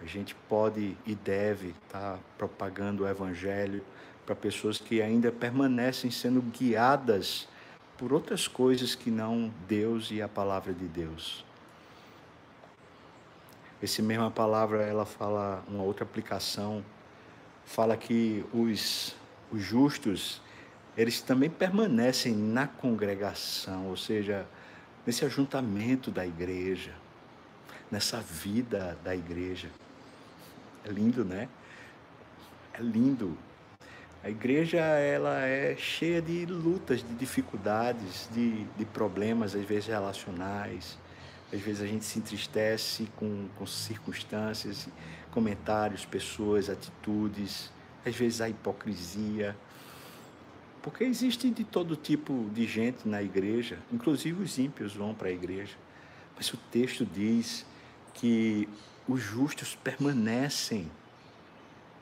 A 0.00 0.06
gente 0.06 0.34
pode 0.48 0.96
e 1.06 1.14
deve 1.14 1.74
estar 1.84 2.18
propagando 2.38 3.04
o 3.04 3.08
Evangelho 3.08 3.82
para 4.24 4.34
pessoas 4.34 4.78
que 4.78 5.02
ainda 5.02 5.30
permanecem 5.32 6.10
sendo 6.10 6.40
guiadas 6.40 7.48
por 7.96 8.12
outras 8.12 8.48
coisas 8.48 8.94
que 8.94 9.10
não 9.10 9.52
Deus 9.68 10.10
e 10.10 10.20
a 10.22 10.28
palavra 10.28 10.72
de 10.72 10.86
Deus. 10.86 11.44
Essa 13.84 14.00
mesma 14.00 14.30
palavra, 14.30 14.82
ela 14.82 15.04
fala 15.04 15.62
uma 15.68 15.82
outra 15.82 16.04
aplicação, 16.04 16.82
fala 17.66 17.98
que 17.98 18.42
os, 18.50 19.14
os 19.52 19.60
justos, 19.60 20.40
eles 20.96 21.20
também 21.20 21.50
permanecem 21.50 22.34
na 22.34 22.66
congregação, 22.66 23.88
ou 23.88 23.96
seja, 23.96 24.46
nesse 25.04 25.22
ajuntamento 25.26 26.10
da 26.10 26.26
igreja, 26.26 26.92
nessa 27.90 28.22
vida 28.22 28.96
da 29.04 29.14
igreja. 29.14 29.68
É 30.82 30.88
lindo, 30.88 31.22
né? 31.22 31.46
É 32.72 32.80
lindo. 32.80 33.36
A 34.22 34.30
igreja 34.30 34.78
ela 34.78 35.44
é 35.44 35.76
cheia 35.76 36.22
de 36.22 36.46
lutas, 36.46 37.06
de 37.06 37.14
dificuldades, 37.16 38.30
de, 38.32 38.64
de 38.64 38.84
problemas, 38.86 39.54
às 39.54 39.62
vezes 39.62 39.88
relacionais. 39.88 40.98
Às 41.54 41.60
vezes 41.60 41.82
a 41.82 41.86
gente 41.86 42.04
se 42.04 42.18
entristece 42.18 43.08
com, 43.14 43.46
com 43.56 43.64
circunstâncias, 43.64 44.88
comentários, 45.30 46.04
pessoas, 46.04 46.68
atitudes. 46.68 47.70
Às 48.04 48.16
vezes 48.16 48.40
a 48.40 48.48
hipocrisia. 48.48 49.56
Porque 50.82 51.04
existe 51.04 51.48
de 51.50 51.62
todo 51.62 51.94
tipo 51.94 52.50
de 52.52 52.66
gente 52.66 53.08
na 53.08 53.22
igreja, 53.22 53.78
inclusive 53.92 54.42
os 54.42 54.58
ímpios 54.58 54.94
vão 54.94 55.14
para 55.14 55.28
a 55.28 55.32
igreja. 55.32 55.76
Mas 56.36 56.52
o 56.52 56.56
texto 56.56 57.06
diz 57.06 57.64
que 58.12 58.68
os 59.08 59.22
justos 59.22 59.76
permanecem. 59.76 60.90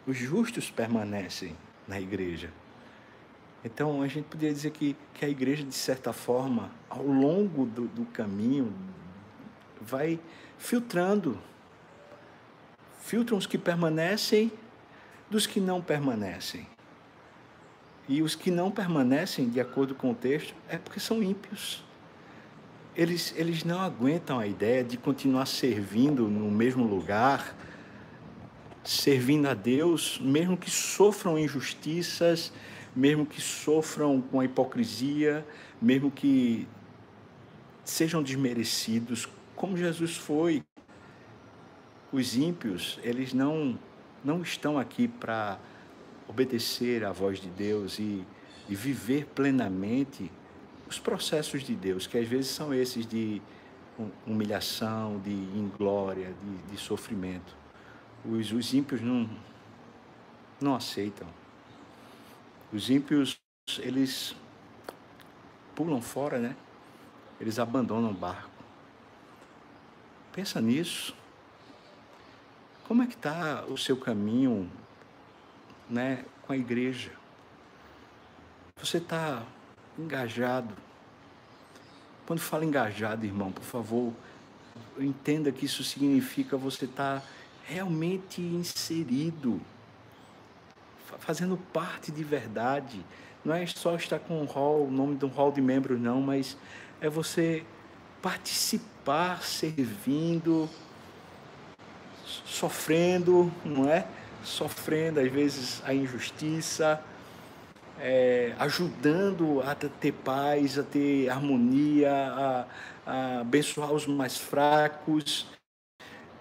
Os 0.06 0.16
justos 0.16 0.70
permanecem 0.70 1.54
na 1.86 2.00
igreja. 2.00 2.50
Então, 3.62 4.02
a 4.02 4.08
gente 4.08 4.24
poderia 4.24 4.52
dizer 4.52 4.70
que, 4.70 4.96
que 5.14 5.24
a 5.24 5.28
igreja, 5.28 5.62
de 5.62 5.74
certa 5.74 6.12
forma, 6.12 6.72
ao 6.88 7.06
longo 7.06 7.64
do, 7.66 7.86
do 7.86 8.04
caminho, 8.06 8.72
vai 9.86 10.18
filtrando. 10.58 11.38
Filtram 13.00 13.36
os 13.36 13.46
que 13.46 13.58
permanecem 13.58 14.52
dos 15.32 15.46
que 15.46 15.58
não 15.58 15.80
permanecem. 15.80 16.66
E 18.08 18.22
os 18.22 18.34
que 18.34 18.50
não 18.50 18.70
permanecem, 18.70 19.48
de 19.48 19.60
acordo 19.60 19.94
com 19.94 20.10
o 20.10 20.14
texto, 20.14 20.54
é 20.68 20.76
porque 20.76 21.00
são 21.00 21.22
ímpios. 21.22 21.82
Eles, 22.94 23.32
eles 23.36 23.64
não 23.64 23.80
aguentam 23.80 24.38
a 24.38 24.46
ideia 24.46 24.84
de 24.84 24.98
continuar 24.98 25.46
servindo 25.46 26.28
no 26.28 26.50
mesmo 26.50 26.84
lugar, 26.84 27.56
servindo 28.84 29.48
a 29.48 29.54
Deus, 29.54 30.20
mesmo 30.20 30.56
que 30.56 30.70
sofram 30.70 31.38
injustiças, 31.38 32.52
mesmo 32.94 33.24
que 33.24 33.40
sofram 33.40 34.20
com 34.20 34.40
a 34.40 34.44
hipocrisia, 34.44 35.46
mesmo 35.80 36.10
que 36.10 36.68
sejam 37.84 38.22
desmerecidos, 38.22 39.26
como 39.62 39.76
Jesus 39.76 40.16
foi. 40.16 40.64
Os 42.10 42.34
ímpios, 42.34 42.98
eles 43.04 43.32
não, 43.32 43.78
não 44.24 44.42
estão 44.42 44.76
aqui 44.76 45.06
para 45.06 45.56
obedecer 46.26 47.04
à 47.04 47.12
voz 47.12 47.40
de 47.40 47.48
Deus 47.48 48.00
e, 48.00 48.26
e 48.68 48.74
viver 48.74 49.24
plenamente 49.26 50.28
os 50.88 50.98
processos 50.98 51.62
de 51.62 51.76
Deus, 51.76 52.08
que 52.08 52.18
às 52.18 52.26
vezes 52.26 52.50
são 52.50 52.74
esses 52.74 53.06
de 53.06 53.40
humilhação, 54.26 55.20
de 55.20 55.30
inglória, 55.30 56.34
de, 56.42 56.72
de 56.72 56.76
sofrimento. 56.76 57.54
Os, 58.24 58.50
os 58.50 58.74
ímpios 58.74 59.00
não, 59.00 59.30
não 60.60 60.74
aceitam. 60.74 61.28
Os 62.72 62.90
ímpios, 62.90 63.38
eles 63.78 64.34
pulam 65.76 66.02
fora, 66.02 66.40
né? 66.40 66.56
Eles 67.40 67.60
abandonam 67.60 68.10
o 68.10 68.14
barco. 68.14 68.51
Pensa 70.32 70.60
nisso. 70.62 71.14
Como 72.88 73.02
é 73.02 73.06
que 73.06 73.14
está 73.14 73.64
o 73.68 73.76
seu 73.76 73.96
caminho, 73.96 74.70
né, 75.88 76.24
com 76.42 76.52
a 76.54 76.56
igreja? 76.56 77.12
Você 78.76 78.96
está 78.96 79.42
engajado? 79.98 80.74
Quando 82.26 82.40
fala 82.40 82.64
engajado, 82.64 83.26
irmão, 83.26 83.52
por 83.52 83.62
favor, 83.62 84.12
entenda 84.98 85.52
que 85.52 85.66
isso 85.66 85.84
significa 85.84 86.56
você 86.56 86.86
estar 86.86 87.20
tá 87.20 87.26
realmente 87.64 88.40
inserido, 88.40 89.60
fazendo 91.18 91.58
parte 91.72 92.10
de 92.10 92.24
verdade. 92.24 93.04
Não 93.44 93.54
é 93.54 93.66
só 93.66 93.96
estar 93.96 94.18
com 94.18 94.42
o 94.42 94.46
hall, 94.46 94.86
o 94.86 94.90
nome 94.90 95.16
de 95.16 95.24
um 95.26 95.28
hall 95.28 95.52
de 95.52 95.60
membros, 95.60 96.00
não, 96.00 96.22
mas 96.22 96.56
é 97.00 97.08
você 97.08 97.64
participar, 98.22 98.91
servindo, 99.42 100.68
sofrendo, 102.24 103.52
não 103.64 103.88
é? 103.88 104.06
Sofrendo 104.44 105.20
às 105.20 105.30
vezes 105.30 105.82
a 105.84 105.94
injustiça, 105.94 107.02
é, 108.00 108.54
ajudando 108.58 109.60
a 109.62 109.74
ter 109.74 110.12
paz, 110.12 110.78
a 110.78 110.82
ter 110.82 111.28
harmonia, 111.28 112.10
a, 112.12 112.66
a 113.06 113.40
abençoar 113.40 113.92
os 113.92 114.06
mais 114.06 114.36
fracos, 114.36 115.46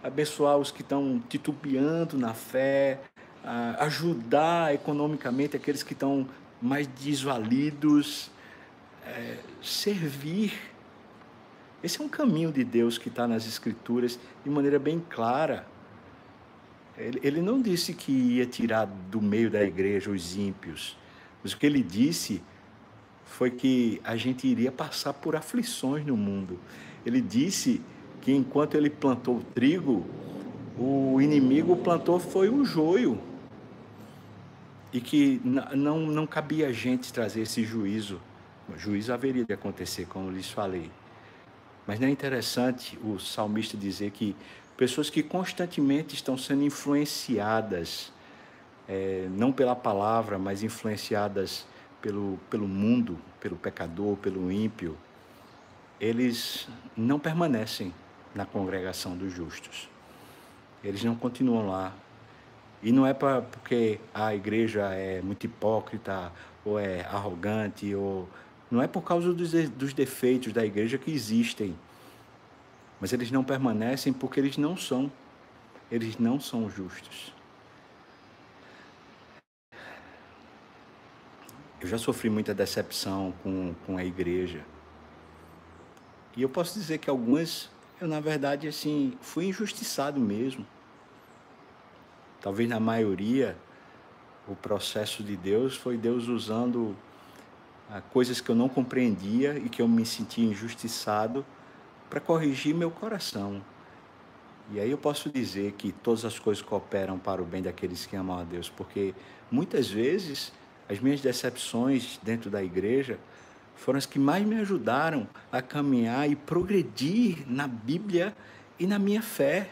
abençoar 0.03 0.57
os 0.57 0.71
que 0.71 0.81
estão 0.81 1.21
titubeando 1.29 2.17
na 2.17 2.33
fé, 2.33 2.99
ajudar 3.79 4.73
economicamente 4.73 5.55
aqueles 5.55 5.83
que 5.83 5.93
estão 5.93 6.27
mais 6.61 6.87
desvalidos, 6.87 8.29
é, 9.05 9.37
servir. 9.61 10.70
Esse 11.83 11.99
é 11.99 12.03
um 12.03 12.09
caminho 12.09 12.51
de 12.51 12.63
Deus 12.63 12.97
que 12.97 13.09
está 13.09 13.27
nas 13.27 13.47
Escrituras 13.47 14.19
de 14.43 14.49
maneira 14.49 14.77
bem 14.77 15.03
clara. 15.09 15.65
Ele, 16.97 17.19
ele 17.23 17.41
não 17.41 17.61
disse 17.61 17.93
que 17.93 18.11
ia 18.11 18.45
tirar 18.45 18.85
do 18.85 19.21
meio 19.21 19.49
da 19.49 19.63
igreja 19.63 20.11
os 20.11 20.35
ímpios, 20.35 20.97
mas 21.41 21.53
o 21.53 21.57
que 21.57 21.65
ele 21.65 21.81
disse 21.81 22.43
foi 23.25 23.49
que 23.49 23.99
a 24.03 24.15
gente 24.15 24.45
iria 24.45 24.71
passar 24.71 25.13
por 25.13 25.35
aflições 25.35 26.05
no 26.05 26.15
mundo. 26.15 26.59
Ele 27.03 27.19
disse 27.19 27.81
que 28.21 28.31
enquanto 28.31 28.75
ele 28.75 28.89
plantou 28.89 29.37
o 29.37 29.43
trigo, 29.43 30.05
o 30.77 31.19
inimigo 31.19 31.75
plantou 31.77 32.19
foi 32.19 32.49
o 32.49 32.63
joio. 32.63 33.19
E 34.93 34.99
que 34.99 35.41
não, 35.43 35.99
não 36.01 36.27
cabia 36.27 36.67
a 36.67 36.71
gente 36.71 37.11
trazer 37.11 37.41
esse 37.41 37.63
juízo. 37.63 38.21
O 38.69 38.77
juízo 38.77 39.13
haveria 39.13 39.45
de 39.45 39.53
acontecer, 39.53 40.05
como 40.05 40.29
lhes 40.29 40.51
falei. 40.51 40.91
Mas 41.85 41.99
não 41.99 42.07
é 42.07 42.11
interessante 42.11 42.97
o 43.03 43.19
salmista 43.19 43.75
dizer 43.75 44.11
que 44.11 44.35
pessoas 44.77 45.09
que 45.09 45.21
constantemente 45.21 46.15
estão 46.15 46.37
sendo 46.37 46.63
influenciadas, 46.63 48.11
é, 48.87 49.27
não 49.31 49.51
pela 49.51 49.75
palavra, 49.75 50.37
mas 50.39 50.63
influenciadas 50.63 51.65
pelo, 52.01 52.39
pelo 52.49 52.67
mundo, 52.67 53.17
pelo 53.39 53.55
pecador, 53.55 54.17
pelo 54.17 54.51
ímpio, 54.51 54.97
eles 55.99 56.67
não 56.97 57.19
permanecem 57.19 57.93
na 58.33 58.45
congregação 58.45 59.15
dos 59.15 59.31
justos. 59.31 59.87
Eles 60.83 61.03
não 61.03 61.15
continuam 61.15 61.67
lá. 61.67 61.93
E 62.81 62.91
não 62.91 63.05
é 63.05 63.13
pra, 63.13 63.41
porque 63.41 63.99
a 64.13 64.33
igreja 64.33 64.87
é 64.93 65.21
muito 65.21 65.45
hipócrita, 65.45 66.31
ou 66.65 66.79
é 66.79 67.01
arrogante, 67.01 67.93
ou. 67.93 68.27
Não 68.71 68.81
é 68.81 68.87
por 68.87 69.01
causa 69.01 69.33
dos, 69.33 69.51
dos 69.51 69.93
defeitos 69.93 70.53
da 70.53 70.65
igreja 70.65 70.97
que 70.97 71.11
existem. 71.11 71.77
Mas 72.99 73.11
eles 73.11 73.29
não 73.29 73.43
permanecem 73.43 74.13
porque 74.13 74.39
eles 74.39 74.57
não 74.57 74.77
são. 74.77 75.11
Eles 75.91 76.17
não 76.17 76.39
são 76.39 76.69
justos. 76.69 77.33
Eu 81.81 81.87
já 81.87 81.97
sofri 81.97 82.29
muita 82.29 82.53
decepção 82.53 83.33
com, 83.43 83.75
com 83.85 83.97
a 83.97 84.05
igreja. 84.05 84.63
E 86.37 86.41
eu 86.41 86.47
posso 86.47 86.79
dizer 86.79 86.99
que 86.99 87.09
algumas 87.09 87.69
eu, 88.01 88.07
na 88.07 88.19
verdade, 88.19 88.67
assim, 88.67 89.15
fui 89.21 89.45
injustiçado 89.45 90.19
mesmo. 90.19 90.65
Talvez 92.41 92.67
na 92.67 92.79
maioria, 92.79 93.55
o 94.47 94.55
processo 94.55 95.23
de 95.23 95.37
Deus 95.37 95.75
foi 95.75 95.97
Deus 95.97 96.27
usando 96.27 96.97
coisas 97.99 98.39
que 98.39 98.49
eu 98.49 98.55
não 98.55 98.69
compreendia 98.69 99.57
e 99.57 99.67
que 99.67 99.81
eu 99.81 99.87
me 99.87 100.05
sentia 100.05 100.45
injustiçado 100.45 101.45
para 102.09 102.19
corrigir 102.21 102.73
meu 102.73 102.91
coração. 102.91 103.61
E 104.71 104.79
aí 104.79 104.89
eu 104.89 104.97
posso 104.97 105.29
dizer 105.29 105.73
que 105.73 105.91
todas 105.91 106.23
as 106.23 106.39
coisas 106.39 106.63
cooperam 106.63 107.19
para 107.19 107.41
o 107.41 107.45
bem 107.45 107.61
daqueles 107.61 108.05
que 108.05 108.15
amam 108.15 108.39
a 108.39 108.43
Deus, 108.43 108.69
porque 108.69 109.13
muitas 109.51 109.89
vezes 109.89 110.53
as 110.87 110.99
minhas 110.99 111.19
decepções 111.19 112.19
dentro 112.23 112.49
da 112.49 112.63
igreja 112.63 113.19
foram 113.75 113.97
as 113.97 114.05
que 114.05 114.19
mais 114.19 114.45
me 114.45 114.57
ajudaram 114.57 115.27
a 115.51 115.61
caminhar 115.61 116.29
e 116.29 116.35
progredir 116.35 117.43
na 117.47 117.67
Bíblia 117.67 118.33
e 118.79 118.85
na 118.85 118.99
minha 118.99 119.21
fé. 119.21 119.69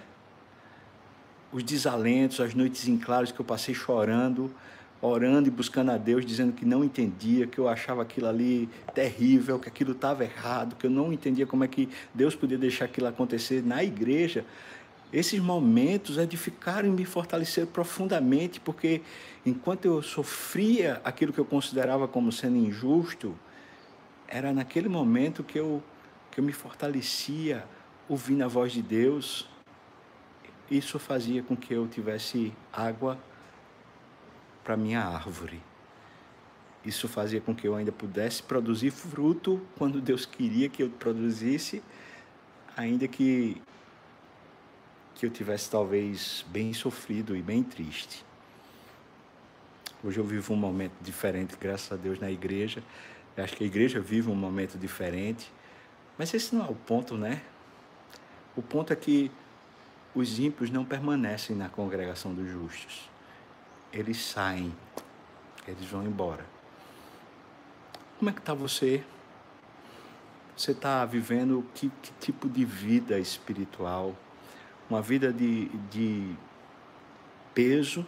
Os 1.52 1.64
desalentos, 1.64 2.40
as 2.40 2.54
noites 2.54 2.88
em 2.88 2.98
claros 2.98 3.32
que 3.32 3.40
eu 3.40 3.46
passei 3.46 3.74
chorando, 3.74 4.54
orando 5.02 5.48
e 5.48 5.52
buscando 5.52 5.92
a 5.92 5.98
Deus, 5.98 6.26
dizendo 6.26 6.52
que 6.52 6.66
não 6.66 6.84
entendia, 6.84 7.48
que 7.48 7.58
eu 7.58 7.70
achava 7.70 8.02
aquilo 8.02 8.28
ali 8.28 8.70
terrível, 8.94 9.60
que 9.60 9.70
aquilo 9.70 9.94
estava 9.94 10.24
errado, 10.24 10.76
que 10.76 10.86
eu 10.86 10.92
não 10.92 11.14
entendia 11.14 11.46
como 11.48 11.64
é 11.64 11.68
que 11.68 11.88
Deus 12.14 12.36
podia 12.36 12.58
deixar 12.58 12.86
aquilo 12.86 13.08
acontecer 13.08 13.64
na 13.64 13.84
igreja. 13.84 14.46
Esses 15.12 15.40
momentos 15.40 16.18
edificaram 16.18 16.90
e 16.90 16.92
me 16.92 17.06
fortaleceram 17.06 17.68
profundamente, 17.68 18.60
porque 18.60 19.02
enquanto 19.46 19.86
eu 19.86 20.02
sofria 20.02 21.02
aquilo 21.04 21.34
que 21.34 21.40
eu 21.40 21.46
considerava 21.46 22.08
como 22.08 22.32
sendo 22.32 22.58
injusto, 22.58 23.34
era 24.28 24.54
naquele 24.54 24.90
momento 24.90 25.44
que 25.44 25.58
eu, 25.58 25.82
que 26.30 26.40
eu 26.40 26.44
me 26.44 26.52
fortalecia 26.52 27.64
ouvindo 28.08 28.44
a 28.44 28.48
voz 28.48 28.72
de 28.72 28.82
Deus. 28.82 29.48
Isso 30.70 31.00
fazia 31.00 31.42
com 31.42 31.56
que 31.56 31.74
eu 31.74 31.88
tivesse 31.88 32.54
água 32.72 33.18
para 34.64 34.78
minha 34.78 35.02
árvore. 35.02 35.62
Isso 36.86 37.08
fazia 37.08 37.42
com 37.42 37.54
que 37.54 37.68
eu 37.68 37.76
ainda 37.76 37.92
pudesse 37.92 38.42
produzir 38.42 38.92
fruto 38.92 39.62
quando 39.78 40.02
Deus 40.02 40.26
queria 40.26 40.70
que 40.70 40.84
eu 40.84 40.90
produzisse, 40.90 41.84
ainda 42.76 43.08
que 43.08 43.62
que 45.20 45.26
eu 45.26 45.30
tivesse 45.30 45.70
talvez 45.70 46.46
bem 46.48 46.74
sofrido 46.74 47.36
e 47.36 47.42
bem 47.42 47.62
triste. 47.62 48.24
Hoje 50.02 50.18
eu 50.18 50.24
vivo 50.24 50.54
um 50.54 50.56
momento 50.56 50.94
diferente, 51.02 51.58
graças 51.60 51.92
a 51.92 51.98
Deus, 51.98 52.22
na 52.22 52.32
igreja. 52.32 52.82
Eu 53.36 53.44
acho 53.44 53.54
que 53.58 53.66
a 53.66 53.68
igreja 53.68 54.00
vive 54.00 54.30
um 54.30 54.36
momento 54.36 54.78
diferente. 54.78 55.52
Mas 56.18 56.34
esse 56.34 56.56
não 56.56 56.66
é 56.66 56.70
o 56.70 56.76
ponto, 56.76 57.18
né? 57.18 57.42
O 58.56 58.62
ponto 58.62 58.94
é 58.94 58.96
que 58.96 59.30
os 60.16 60.40
ímpios 60.40 60.70
não 60.70 60.86
permanecem 60.86 61.54
na 61.54 61.68
congregação 61.68 62.34
dos 62.34 62.50
justos. 62.50 63.10
Eles 63.92 64.18
saem, 64.18 64.74
eles 65.68 65.86
vão 65.86 66.04
embora. 66.04 66.46
Como 68.18 68.30
é 68.30 68.34
que 68.34 68.40
está 68.40 68.54
você? 68.54 69.04
Você 70.56 70.72
está 70.72 71.06
vivendo 71.06 71.66
que, 71.74 71.90
que, 72.02 72.12
tipo 72.20 72.50
de 72.50 72.66
vida 72.66 73.18
espiritual? 73.18 74.16
Uma 74.90 75.02
vida 75.02 75.32
de, 75.32 75.70
de 75.90 76.36
peso, 77.54 78.06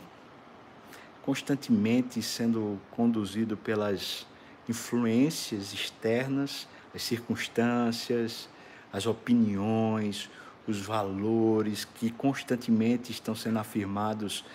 constantemente 1.21 2.21
sendo 2.21 2.79
conduzido 2.91 3.55
pelas 3.55 4.27
influências 4.67 5.73
externas, 5.73 6.67
as 6.93 7.03
circunstâncias, 7.03 8.49
as 8.91 9.05
opiniões, 9.05 10.29
os 10.67 10.81
valores 10.81 11.85
que 11.85 12.11
constantemente 12.11 13.11
estão 13.11 13.33
sendo 13.33 13.59
afirmados 13.59 14.45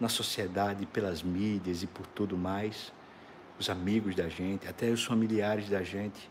na 0.00 0.08
sociedade 0.08 0.86
pelas 0.86 1.22
mídias 1.22 1.82
e 1.82 1.86
por 1.86 2.06
tudo 2.06 2.36
mais, 2.36 2.92
os 3.58 3.68
amigos 3.68 4.14
da 4.14 4.28
gente, 4.28 4.68
até 4.68 4.90
os 4.90 5.04
familiares 5.04 5.68
da 5.68 5.82
gente. 5.82 6.30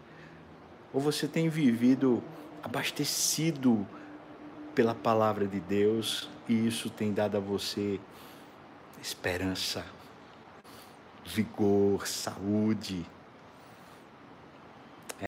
Ou 0.93 1.01
você 1.01 1.28
tem 1.28 1.49
vivido 1.49 2.24
abastecido 2.63 3.86
pela 4.74 4.95
palavra 4.95 5.47
de 5.47 5.59
Deus 5.59 6.30
e 6.47 6.68
isso 6.68 6.89
tem 6.89 7.13
dado 7.13 7.38
a 7.38 7.39
você 7.39 7.99
esperança, 9.01 9.86
vigor, 11.26 12.07
saúde, 12.07 13.05